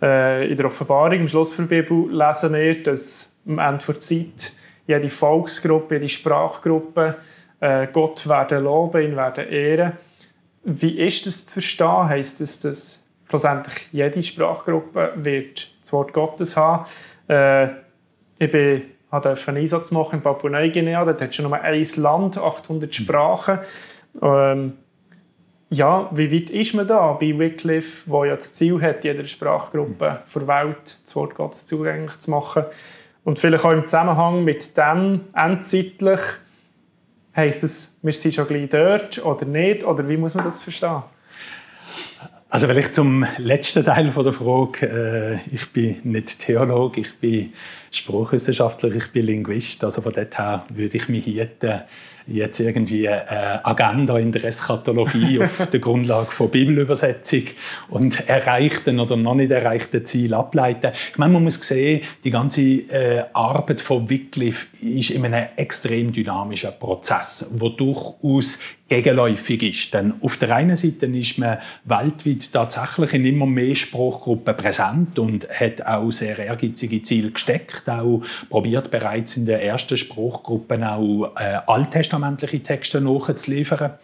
Äh, 0.00 0.50
in 0.50 0.56
der 0.56 0.66
Offenbarung, 0.66 1.20
im 1.20 1.28
Schluss 1.28 1.54
der 1.54 1.64
Bibel, 1.64 2.10
lesen 2.10 2.54
wir, 2.54 2.82
dass 2.82 3.30
am 3.46 3.58
Ende 3.58 3.84
der 3.84 4.00
Zeit 4.00 4.52
jede 4.86 5.10
Volksgruppe, 5.10 5.96
jede 5.96 6.08
Sprachgruppe 6.08 7.16
äh, 7.60 7.86
Gott 7.92 8.26
werden 8.26 8.64
loben, 8.64 9.02
ihn 9.02 9.16
werden 9.16 9.46
ehren. 9.46 9.92
Wie 10.64 10.98
ist 10.98 11.26
das 11.26 11.44
zu 11.44 11.52
verstehen? 11.54 12.08
Heißt 12.08 12.40
das, 12.40 12.58
dass 12.60 13.04
schlussendlich 13.28 13.92
jede 13.92 14.22
Sprachgruppe 14.22 15.12
wird 15.16 15.70
das 15.82 15.92
Wort 15.92 16.14
Gottes 16.14 16.56
haben? 16.56 16.86
Äh, 17.28 17.68
ich 18.38 18.50
bin 18.50 18.82
durfte 19.10 19.48
einen 19.48 19.58
Einsatz 19.58 19.90
machen 19.90 20.16
in 20.16 20.22
Papua-Neuguinea. 20.22 21.04
Dort 21.04 21.22
hat 21.22 21.34
schon 21.34 21.46
nur 21.46 21.60
ein 21.60 21.86
Land, 21.96 22.38
800 22.38 22.94
Sprachen. 22.94 23.58
Ähm, 24.22 24.74
ja, 25.68 26.08
wie 26.12 26.32
weit 26.32 26.50
ist 26.50 26.74
man 26.74 26.86
da 26.86 27.12
bei 27.12 27.36
Wycliffe, 27.38 28.08
wo 28.10 28.24
ja 28.24 28.36
das 28.36 28.52
Ziel 28.52 28.80
hat, 28.80 29.04
jeder 29.04 29.24
Sprachgruppe 29.24 30.22
der 30.34 30.46
Welt 30.46 30.98
das 31.02 31.16
Wort 31.16 31.34
Gottes 31.34 31.66
zugänglich 31.66 32.18
zu 32.18 32.30
machen? 32.30 32.64
Und 33.24 33.40
vielleicht 33.40 33.64
auch 33.64 33.72
im 33.72 33.84
Zusammenhang 33.84 34.44
mit 34.44 34.76
dem 34.76 35.22
endzeitlich, 35.34 36.20
heisst 37.34 37.64
es, 37.64 37.98
wir 38.00 38.12
sind 38.12 38.34
schon 38.34 38.46
gleich 38.46 38.68
dort 38.68 39.24
oder 39.24 39.44
nicht? 39.44 39.84
Oder 39.84 40.08
wie 40.08 40.16
muss 40.16 40.34
man 40.34 40.44
das 40.44 40.62
verstehen? 40.62 41.02
Also 42.48 42.68
vielleicht 42.68 42.94
zum 42.94 43.26
letzten 43.38 43.84
Teil 43.84 44.08
der 44.10 44.32
Frage. 44.32 45.40
Äh, 45.52 45.54
ich 45.54 45.72
bin 45.72 45.96
nicht 46.04 46.38
Theologe, 46.38 47.00
ich 47.00 47.18
bin 47.18 47.52
Sprachwissenschaftler, 47.90 48.94
ich 48.94 49.10
bin 49.10 49.26
Linguist. 49.26 49.82
Also 49.82 50.00
von 50.00 50.12
dort 50.12 50.38
her 50.38 50.64
würde 50.68 50.96
ich 50.96 51.08
mich 51.08 51.24
hier 51.24 51.48
jetzt 52.28 52.60
irgendwie 52.60 53.08
eine 53.08 53.64
Agenda 53.64 54.18
in 54.18 54.30
der 54.30 54.44
Eschatologie 54.44 55.40
auf 55.42 55.68
der 55.70 55.80
Grundlage 55.80 56.30
von 56.30 56.50
Bibelübersetzung 56.50 57.42
und 57.88 58.28
erreichten 58.28 59.00
oder 59.00 59.16
noch 59.16 59.34
nicht 59.34 59.50
erreichten 59.50 60.04
Ziel 60.04 60.34
ableiten. 60.34 60.92
Ich 61.10 61.18
meine, 61.18 61.32
man 61.32 61.44
muss 61.44 61.60
sehen, 61.60 62.02
die 62.22 62.30
ganze 62.30 62.62
äh, 62.62 63.24
Arbeit 63.32 63.80
von 63.80 64.08
Wycliffe 64.08 64.66
ist 64.80 65.10
in 65.10 65.24
einem 65.24 65.48
extrem 65.56 66.12
dynamischen 66.12 66.70
Prozess, 66.78 67.48
wo 67.52 67.70
durchaus 67.70 68.60
gegenläufig 68.88 69.62
ist. 69.62 69.94
Denn 69.94 70.14
auf 70.20 70.36
der 70.36 70.54
einen 70.54 70.76
Seite 70.76 71.06
ist 71.06 71.38
man 71.38 71.58
weltweit 71.84 72.52
tatsächlich 72.52 73.14
in 73.14 73.24
immer 73.24 73.46
mehr 73.46 73.74
Sprachgruppen 73.74 74.56
präsent 74.56 75.18
und 75.18 75.48
hat 75.48 75.84
auch 75.84 76.10
sehr 76.12 76.38
ehrgeizige 76.38 77.02
Ziele 77.02 77.32
gesteckt, 77.32 77.88
auch 77.88 78.22
probiert 78.48 78.90
bereits 78.90 79.36
in 79.36 79.46
der 79.46 79.62
ersten 79.62 79.96
Sprachgruppe 79.96 80.76
auch 80.88 81.32
äh, 81.36 81.58
alttestamentliche 81.66 82.62
Texte 82.62 83.00
nachzuliefern, 83.00 83.94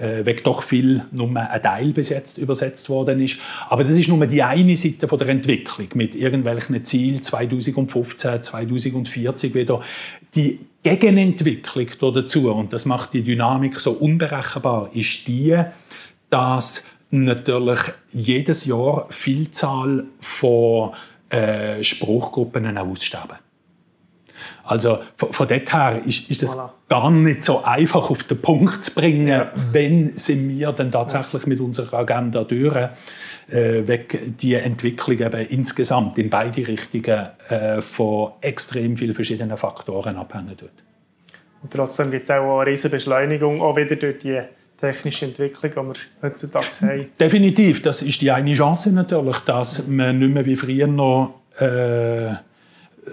äh, 0.00 0.26
weil 0.26 0.36
doch 0.36 0.64
viel 0.64 1.04
nur 1.12 1.28
ein 1.36 1.62
Teil 1.62 1.92
bis 1.92 2.08
jetzt 2.08 2.38
übersetzt 2.38 2.88
worden 2.88 3.20
ist. 3.20 3.36
Aber 3.68 3.84
das 3.84 3.96
ist 3.96 4.08
nur 4.08 4.26
die 4.26 4.42
eine 4.42 4.76
Seite 4.76 5.06
von 5.06 5.18
der 5.18 5.28
Entwicklung 5.28 5.88
mit 5.94 6.16
irgendwelchen 6.16 6.84
Zielen 6.84 7.22
2015, 7.22 8.42
2040 8.42 9.54
wieder. 9.54 9.80
Die 10.34 10.58
Gegenentwicklung 10.84 11.88
dazu, 12.14 12.52
und 12.52 12.72
das 12.74 12.84
macht 12.84 13.14
die 13.14 13.22
Dynamik 13.22 13.80
so 13.80 13.92
unberechenbar, 13.92 14.90
ist 14.92 15.26
die, 15.26 15.58
dass 16.28 16.86
natürlich 17.10 17.80
jedes 18.12 18.66
Jahr 18.66 19.06
Vielzahl 19.08 20.04
von 20.20 20.92
äh, 21.30 21.82
Spruchgruppen 21.82 22.76
aussterben. 22.76 23.38
Also 24.64 24.98
von, 25.16 25.32
von 25.32 25.48
dort 25.48 25.72
her 25.72 26.00
ist, 26.04 26.30
ist 26.30 26.42
das 26.42 26.56
voilà. 26.56 26.70
gar 26.88 27.10
nicht 27.10 27.44
so 27.44 27.64
einfach 27.64 28.10
auf 28.10 28.24
den 28.24 28.40
Punkt 28.40 28.82
zu 28.82 28.94
bringen, 28.94 29.28
ja. 29.28 29.52
wenn 29.72 30.06
sind 30.08 30.48
wir 30.48 30.72
dann 30.72 30.90
tatsächlich 30.90 31.46
mit 31.46 31.60
unserer 31.60 31.98
Agenda 31.98 32.44
durch, 32.44 32.76
äh, 32.76 33.86
weg 33.86 34.18
die 34.40 34.54
Entwicklung 34.54 35.18
eben 35.18 35.46
insgesamt 35.48 36.18
in 36.18 36.30
beide 36.30 36.66
Richtungen 36.66 37.28
äh, 37.48 37.82
von 37.82 38.32
extrem 38.40 38.96
vielen 38.96 39.14
verschiedenen 39.14 39.56
Faktoren 39.56 40.16
abhängen 40.16 40.56
tut. 40.56 40.70
Und 41.62 41.72
trotzdem 41.72 42.10
gibt 42.10 42.24
es 42.24 42.30
auch 42.30 42.60
eine 42.60 42.70
riesige 42.70 42.96
Beschleunigung, 42.96 43.62
auch 43.62 43.76
wieder 43.76 43.96
durch 43.96 44.18
die 44.18 44.40
technische 44.80 45.26
Entwicklung, 45.26 45.70
die 45.70 45.76
wir 45.76 46.28
heutzutage 46.28 46.66
haben. 46.82 47.06
Definitiv, 47.18 47.82
das 47.82 48.02
ist 48.02 48.20
die 48.20 48.30
eine 48.30 48.54
Chance 48.54 48.92
natürlich, 48.92 49.38
dass 49.38 49.86
man 49.86 50.18
nicht 50.18 50.34
mehr 50.34 50.44
wie 50.44 50.56
früher 50.56 50.86
noch 50.86 51.40
äh, 51.58 52.34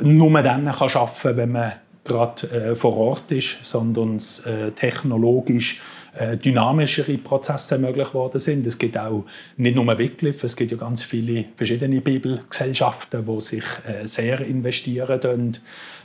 nur 0.01 0.41
dann 0.41 0.65
kann 0.65 0.89
arbeiten 0.89 1.21
kann, 1.21 1.37
wenn 1.37 1.51
man 1.51 1.73
gerade 2.03 2.47
äh, 2.51 2.75
vor 2.75 2.97
Ort 2.97 3.31
ist, 3.31 3.57
sondern 3.63 4.17
äh, 4.45 4.71
technologisch 4.71 5.81
äh, 6.17 6.35
dynamischere 6.35 7.17
Prozesse 7.17 7.77
möglich 7.77 8.09
geworden 8.09 8.39
sind. 8.39 8.67
Es 8.67 8.77
gibt 8.77 8.97
auch 8.97 9.23
nicht 9.57 9.75
nur 9.75 9.97
Wycliffe, 9.97 10.45
es 10.45 10.55
gibt 10.55 10.71
ja 10.71 10.77
ganz 10.77 11.03
viele 11.03 11.45
verschiedene 11.55 12.01
Bibelgesellschaften, 12.01 13.25
die 13.25 13.41
sich 13.41 13.63
äh, 13.87 14.05
sehr 14.05 14.41
investieren 14.41 15.57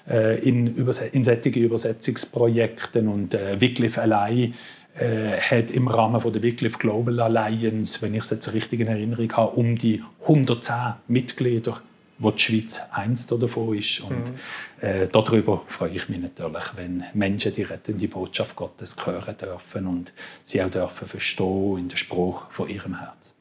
äh, 0.09 0.38
in, 0.49 0.77
in 0.77 1.25
solche 1.25 1.49
Übersetzungsprojekte 1.59 3.01
und 3.01 3.35
äh, 3.35 3.61
Wycliffe 3.61 4.01
allein 4.01 4.55
hat 4.99 5.72
im 5.72 5.88
Rahmen 5.88 6.22
der 6.33 6.42
Wycliffe 6.42 6.79
Global 6.79 7.20
Alliance, 7.20 8.01
wenn 8.01 8.14
ich 8.14 8.22
es 8.22 8.31
jetzt 8.31 8.55
richtig 8.55 8.81
in 8.81 8.87
Erinnerung 8.87 9.31
habe, 9.35 9.55
um 9.55 9.77
die 9.77 10.03
110 10.22 10.94
Mitglieder 11.07 11.83
wo 12.18 12.31
die 12.31 12.40
Schweiz 12.40 12.81
eins 12.92 13.26
davon 13.26 13.76
ist. 13.76 14.00
Und 14.00 14.31
mhm. 14.31 14.35
äh, 14.81 15.07
darüber 15.09 15.62
freue 15.66 15.90
ich 15.90 16.09
mich 16.09 16.18
natürlich, 16.18 16.64
wenn 16.76 17.05
Menschen 17.14 17.55
die 17.55 17.62
rettende 17.62 18.09
Botschaft 18.09 18.57
Gottes 18.57 18.96
hören 19.05 19.37
dürfen 19.37 19.87
und 19.87 20.12
sie 20.42 20.62
auch 20.62 20.70
dürfen 20.70 21.09
verstehen 21.09 21.79
in 21.79 21.88
der 21.88 21.96
Spruch 21.96 22.50
von 22.50 22.68
ihrem 22.68 22.98
Herz. 22.98 23.35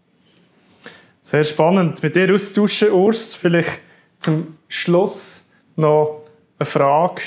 Sehr 1.22 1.44
spannend. 1.44 2.04
Mit 2.04 2.16
dir 2.16 2.34
austauschen, 2.34 2.92
Urs. 2.92 3.34
Vielleicht 3.34 3.82
zum 4.20 4.58
Schluss 4.68 5.48
noch 5.76 6.24
eine 6.60 6.66
Frage. 6.66 7.22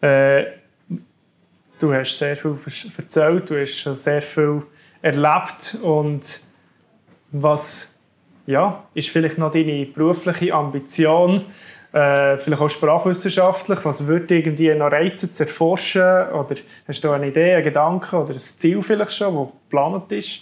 Äh, 0.00 0.44
du 1.78 1.92
hast 1.92 2.18
sehr 2.18 2.36
viel 2.36 2.56
erzählt, 2.96 3.50
du 3.50 3.60
hast 3.60 3.74
schon 3.74 3.94
sehr 3.94 4.22
viel 4.22 4.62
erlebt 5.02 5.76
und 5.82 6.40
was 7.32 7.88
ja, 8.46 8.84
ist 8.94 9.08
vielleicht 9.10 9.38
noch 9.38 9.52
deine 9.52 9.86
berufliche 9.86 10.54
Ambition, 10.54 11.42
äh, 11.92 12.36
vielleicht 12.38 12.62
auch 12.62 12.70
sprachwissenschaftlich, 12.70 13.84
was 13.84 14.06
würde 14.06 14.36
irgendwie 14.36 14.74
noch 14.74 14.90
reizen 14.90 15.32
zu 15.32 15.44
erforschen 15.44 16.28
oder 16.30 16.56
hast 16.86 17.02
du 17.02 17.10
eine 17.10 17.28
Idee, 17.28 17.54
einen 17.54 17.64
Gedanken 17.64 18.16
oder 18.16 18.34
ein 18.34 18.40
Ziel 18.40 18.82
vielleicht 18.82 19.14
schon, 19.14 19.34
das 19.34 19.48
geplant 19.68 20.12
ist? 20.12 20.40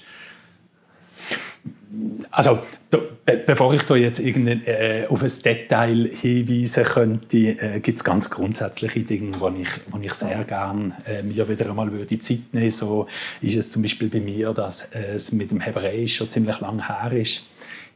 also, 2.31 2.59
be 2.91 3.11
bevor 3.47 3.73
ich 3.75 3.83
da 3.83 3.97
jetzt 3.97 4.21
äh, 4.21 5.07
auf 5.09 5.23
ein 5.23 5.33
Detail 5.45 6.11
hinweisen 6.13 6.85
könnte, 6.85 7.37
äh, 7.37 7.81
gibt 7.81 7.99
es 7.99 8.05
ganz 8.05 8.29
grundsätzliche 8.29 9.01
Dinge, 9.01 9.33
die 9.33 9.63
ich, 9.63 9.69
wo 9.91 9.99
ich 9.99 10.13
sehr 10.15 10.45
gerne 10.45 10.93
äh, 11.07 11.23
mir 11.23 11.49
wieder 11.49 11.71
einmal 11.71 11.91
würde 11.91 12.19
Zeit 12.19 12.53
nehmen 12.53 12.71
So 12.71 13.07
ist 13.41 13.57
es 13.57 13.71
zum 13.71 13.83
Beispiel 13.83 14.09
bei 14.09 14.21
mir, 14.21 14.53
dass 14.53 14.91
äh, 14.93 15.15
es 15.15 15.33
mit 15.33 15.51
dem 15.51 15.61
Hebräisch 15.61 16.17
schon 16.17 16.31
ziemlich 16.31 16.61
lang 16.61 16.87
her 16.87 17.13
ist. 17.13 17.49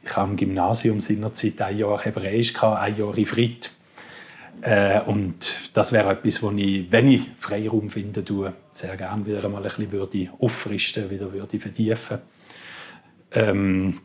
Ich 0.03 0.15
habe 0.15 0.31
im 0.31 0.37
Gymnasium 0.37 1.01
seinerzeit 1.01 1.61
ein 1.61 1.77
Jahr 1.77 1.99
Hebräisch, 2.03 2.53
ein 2.63 2.97
Jahr 2.97 3.17
Ifrit. 3.17 3.71
Äh, 4.61 5.01
und 5.01 5.57
das 5.73 5.91
wäre 5.91 6.11
etwas, 6.11 6.41
wo 6.43 6.51
ich, 6.51 6.91
wenn 6.91 7.07
ich 7.07 7.21
Freiraum 7.39 7.89
finde, 7.89 8.23
sehr 8.71 8.97
gerne 8.97 9.25
wieder 9.25 9.43
einmal 9.43 9.63
ein 9.63 9.69
bisschen 9.69 9.91
würde 9.91 10.29
auffrischen, 10.39 11.09
wieder 11.09 11.31
würde 11.31 11.59
vertiefen. 11.59 12.19
Ähm, 13.31 13.99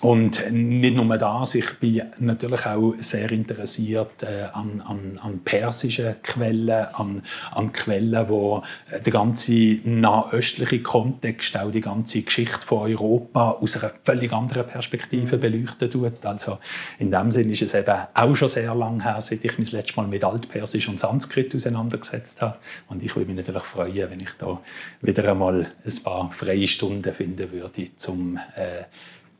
und 0.00 0.50
nicht 0.52 0.96
nur 0.96 1.16
das, 1.16 1.54
ich 1.54 1.78
bin 1.78 2.02
natürlich 2.18 2.66
auch 2.66 2.94
sehr 2.98 3.30
interessiert 3.32 4.22
äh, 4.22 4.44
an, 4.52 4.82
an, 4.86 5.18
an, 5.22 5.40
persischen 5.40 6.16
Quellen, 6.22 6.86
an, 6.92 7.22
an 7.52 7.72
Quellen, 7.72 8.28
wo 8.28 8.62
äh, 8.90 9.00
der 9.00 9.12
ganze 9.12 9.80
nahöstliche 9.84 10.82
Kontext, 10.82 11.56
auch 11.56 11.70
die 11.70 11.80
ganze 11.80 12.22
Geschichte 12.22 12.60
von 12.66 12.90
Europa 12.90 13.52
aus 13.52 13.82
einer 13.82 13.92
völlig 14.02 14.32
anderen 14.32 14.66
Perspektive 14.66 15.36
mhm. 15.36 15.40
beleuchten 15.40 15.90
tut. 15.90 16.24
Also 16.26 16.58
in 16.98 17.10
dem 17.10 17.30
Sinne 17.30 17.52
ist 17.52 17.62
es 17.62 17.74
eben 17.74 17.96
auch 18.12 18.34
schon 18.34 18.48
sehr 18.48 18.74
lange 18.74 19.04
her, 19.04 19.20
seit 19.20 19.44
ich 19.44 19.58
mich 19.58 19.70
das 19.70 19.80
letzte 19.80 19.96
Mal 19.96 20.06
mit 20.06 20.24
Altpersisch 20.24 20.88
und 20.88 21.00
Sanskrit 21.00 21.54
auseinandergesetzt 21.54 22.42
habe. 22.42 22.56
Und 22.88 23.02
ich 23.02 23.14
würde 23.16 23.32
mich 23.32 23.46
natürlich 23.46 23.64
freuen, 23.64 24.10
wenn 24.10 24.20
ich 24.20 24.32
da 24.38 24.60
wieder 25.00 25.30
einmal 25.30 25.66
ein 25.84 26.02
paar 26.02 26.30
freie 26.32 26.66
Stunden 26.68 27.12
finden 27.12 27.50
würde, 27.50 27.88
um 28.06 28.38
äh, 28.56 28.84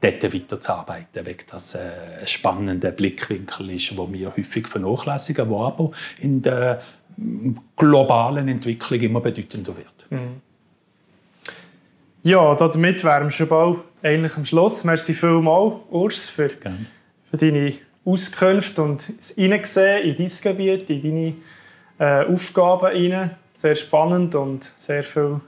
dort 0.04 0.34
weiterzuarbeiten, 0.34 1.26
weil 1.26 1.36
das 1.50 1.74
äh, 1.74 1.80
ein 2.20 2.26
spannender 2.26 2.92
Blickwinkel 2.92 3.70
ist, 3.70 3.96
wo 3.96 4.12
wir 4.12 4.36
häufig 4.36 4.68
vernachlässigen, 4.68 5.48
der 5.48 5.58
aber 5.58 5.90
in 6.18 6.42
der 6.42 6.82
globalen 7.76 8.48
Entwicklung 8.48 9.00
immer 9.00 9.20
bedeutender 9.20 9.76
wird. 9.76 10.06
Mhm. 10.10 10.40
Ja, 12.22 12.54
damit 12.54 13.04
wären 13.04 13.24
wir 13.24 13.30
schon 13.30 13.48
bald 13.48 13.78
eigentlich 14.02 14.36
am 14.36 14.44
Schluss. 14.44 14.84
Merci 14.84 15.12
vielmals, 15.12 15.74
Urs, 15.90 16.28
für, 16.30 16.48
für 16.48 17.36
deine 17.36 17.74
Auskünfte 18.04 18.82
und 18.82 19.18
das 19.18 19.30
Hineinsehen 19.30 20.04
in 20.04 20.16
dein 20.16 20.30
Gebiet, 20.42 20.90
in 20.90 21.02
deine 21.98 22.22
äh, 22.22 22.32
Aufgaben 22.32 22.86
rein. 22.86 23.30
Sehr 23.52 23.74
spannend 23.74 24.34
und 24.34 24.72
sehr 24.76 25.04
viele 25.04 25.40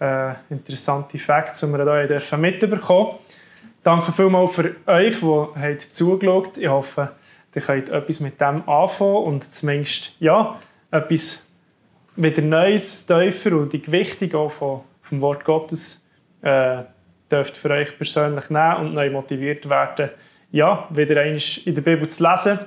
äh, 0.00 0.34
interessante 0.50 1.18
Facts, 1.18 1.60
die 1.60 1.66
wir 1.66 2.20
hier 2.20 2.38
mitbekommen 2.38 3.10
dürfen. 3.10 3.25
Danke 3.86 4.10
vielmals 4.10 4.56
für 4.56 4.74
euch, 4.86 5.20
die 5.20 5.90
zugeschaut 5.90 6.46
habt. 6.46 6.58
Ich 6.58 6.66
hoffe, 6.66 7.12
ihr 7.54 7.62
könnt 7.62 7.88
etwas 7.88 8.18
mit 8.18 8.40
dem 8.40 8.68
anfangen 8.68 9.14
und 9.14 9.44
zumindest 9.54 10.12
ja, 10.18 10.58
etwas 10.90 11.48
wieder 12.16 12.42
Neues, 12.42 13.06
tiefer 13.06 13.52
und 13.52 13.72
die 13.72 13.80
Gewichtung 13.80 14.34
auch 14.34 14.50
vom, 14.50 14.80
vom 15.02 15.20
Wort 15.20 15.44
Gottes 15.44 16.04
äh, 16.42 16.82
dürft 17.30 17.56
für 17.56 17.70
euch 17.70 17.96
persönlich 17.96 18.50
nehmen 18.50 18.76
und 18.78 18.94
neu 18.94 19.08
motiviert 19.08 19.68
werden, 19.68 20.10
ja, 20.50 20.88
wieder 20.90 21.20
einmal 21.20 21.40
in 21.64 21.74
der 21.76 21.82
Bibel 21.82 22.08
zu 22.08 22.28
lesen. 22.28 22.58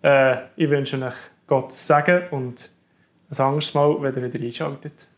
Äh, 0.00 0.36
ich 0.56 0.70
wünsche 0.70 0.96
euch 0.96 1.14
Gottes 1.46 1.86
Segen 1.86 2.22
und 2.30 2.70
ein 3.30 3.38
anderes 3.38 3.74
Mal, 3.74 4.00
wenn 4.00 4.16
ihr 4.16 4.32
wieder 4.32 4.42
einschaltet. 4.42 5.08